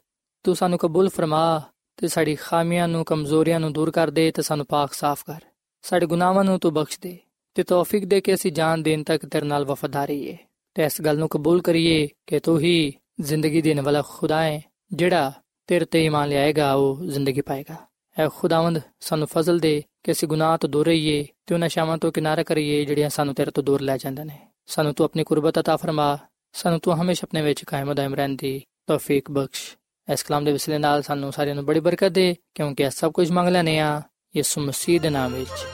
ਤੂੰ 0.45 0.55
ਸਾਨੂੰ 0.55 0.79
ਕਬੂਲ 0.79 1.09
ਫਰਮਾ 1.09 1.61
ਤੇ 1.97 2.07
ਸਾਡੀ 2.07 2.35
ਖਾਮੀਆਂ 2.35 2.87
ਨੂੰ, 2.87 3.05
ਕਮਜ਼ੋਰੀਆਂ 3.05 3.59
ਨੂੰ 3.59 3.73
ਦੂਰ 3.73 3.91
ਕਰ 3.91 4.09
ਦੇ 4.09 4.31
ਤੇ 4.31 4.41
ਸਾਨੂੰ 4.41 4.65
ਪਾਕ 4.65 4.93
ਸਾਫ਼ 4.93 5.25
ਕਰ। 5.25 5.41
ਸਾਡੇ 5.83 6.05
ਗੁਨਾਹਾਂ 6.05 6.43
ਨੂੰ 6.43 6.59
ਤੂੰ 6.59 6.73
ਬਖਸ਼ 6.73 6.99
ਦੇ। 6.99 7.17
ਤੇ 7.53 7.63
ਤੌਫੀਕ 7.63 8.05
ਦੇ 8.05 8.21
ਕੇ 8.21 8.33
ਅਸੀਂ 8.33 8.51
ਜਾਨ 8.51 8.83
ਦੇਣ 8.83 9.03
ਤੱਕ 9.03 9.25
ਤੇਰੇ 9.25 9.45
ਨਾਲ 9.45 9.65
ਵਫਾਦਾਰ 9.65 10.07
ਰਹੀਏ 10.07 10.37
ਤੇ 10.73 10.83
ਇਸ 10.83 11.01
ਗੱਲ 11.01 11.17
ਨੂੰ 11.17 11.29
ਕਬੂਲ 11.29 11.61
ਕਰੀਏ 11.61 12.07
ਕਿ 12.27 12.39
ਤੂੰ 12.39 12.59
ਹੀ 12.59 12.93
ਜ਼ਿੰਦਗੀ 13.21 13.61
ਦੇਣ 13.61 13.81
ਵਾਲਾ 13.81 14.03
ਖੁਦਾ 14.09 14.43
ਹੈ 14.43 14.61
ਜਿਹੜਾ 14.93 15.31
ਤੇਰੇ 15.67 15.85
ਤੇ 15.85 16.05
ਇਮਾਨ 16.05 16.29
ਲਿਆਏਗਾ, 16.29 16.73
ਉਹ 16.73 17.05
ਜ਼ਿੰਦਗੀ 17.05 17.41
ਪਾਏਗਾ। 17.41 17.75
ਐ 18.19 18.27
ਖੁਦਾਵੰਦ, 18.27 18.81
ਸਾਨੂੰ 18.99 19.27
ਫਜ਼ਲ 19.27 19.59
ਦੇ 19.59 19.83
ਕਿ 20.03 20.11
ਅਸੀਂ 20.11 20.27
ਗੁਨਾਹ 20.27 20.57
ਤੋਂ 20.57 20.69
ਦੂਰ 20.69 20.85
ਰਹੀਏ 20.85 21.27
ਤੇ 21.45 21.53
ਉਹਨਾਂ 21.53 21.69
ਸ਼ਾਮਾਂ 21.69 21.97
ਤੋਂ 21.97 22.11
ਕਿਨਾਰਾ 22.11 22.43
ਕਰੀਏ 22.43 22.85
ਜਿਹੜੀਆਂ 22.85 23.09
ਸਾਨੂੰ 23.09 23.35
ਤੇਰੇ 23.35 23.51
ਤੋਂ 23.51 23.63
ਦੂਰ 23.63 23.81
ਲੈ 23.81 23.97
ਜਾਂਦੇ 23.97 24.23
ਨੇ। 24.23 24.39
ਸਾਨੂੰ 24.65 24.93
ਤੂੰ 24.93 25.05
ਆਪਣੀ 25.05 25.23
ਕੁਰਬਤ 25.23 25.57
عطا 25.57 25.77
ਫਰਮਾ, 25.77 26.17
ਸਾਨੂੰ 26.53 26.79
ਤੂੰ 26.79 27.01
ਹਮੇਸ਼ਾ 27.01 27.25
ਆਪਣੇ 27.25 27.41
ਵਿੱਚ 27.41 27.63
ਕਾਇਮ 27.63 27.93
ਦائم 27.93 28.13
ਰਹਿਣ 28.13 28.29
ਦੀ 28.29 28.63
ਤੌਫੀਕ 28.87 29.31
ਬਖਸ਼। 29.31 29.77
ਇਸ 30.13 30.23
ਕਲਾਮ 30.23 30.45
ਦੇ 30.45 30.51
ਵਿਸਲੇ 30.51 30.77
ਨਾਲ 30.77 31.01
ਸਾਨੂੰ 31.01 31.31
ਸਾਰਿਆਂ 31.31 31.55
ਨੂੰ 31.55 31.65
ਬੜੀ 31.65 31.79
ਬਰਕਤ 31.79 32.09
ਦੇ, 32.09 32.35
ਕਿਉਂਕਿ 32.55 32.83
ਇਹ 32.83 32.89
ਸਭ 32.89 33.11
ਕੁਝ 33.11 33.31
ਮੰਗ 33.31 33.47
ਲੈਨੇ 33.47 33.79
ਆ, 33.79 34.01
ਯਿਸੂ 34.35 34.61
ਮਸੀਹ 34.61 35.01
ਦੇ 35.01 35.09
ਨਾਮ 35.09 35.33
ਵਿੱਚ। 35.33 35.65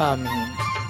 ਆਮੀਨ। 0.00 0.89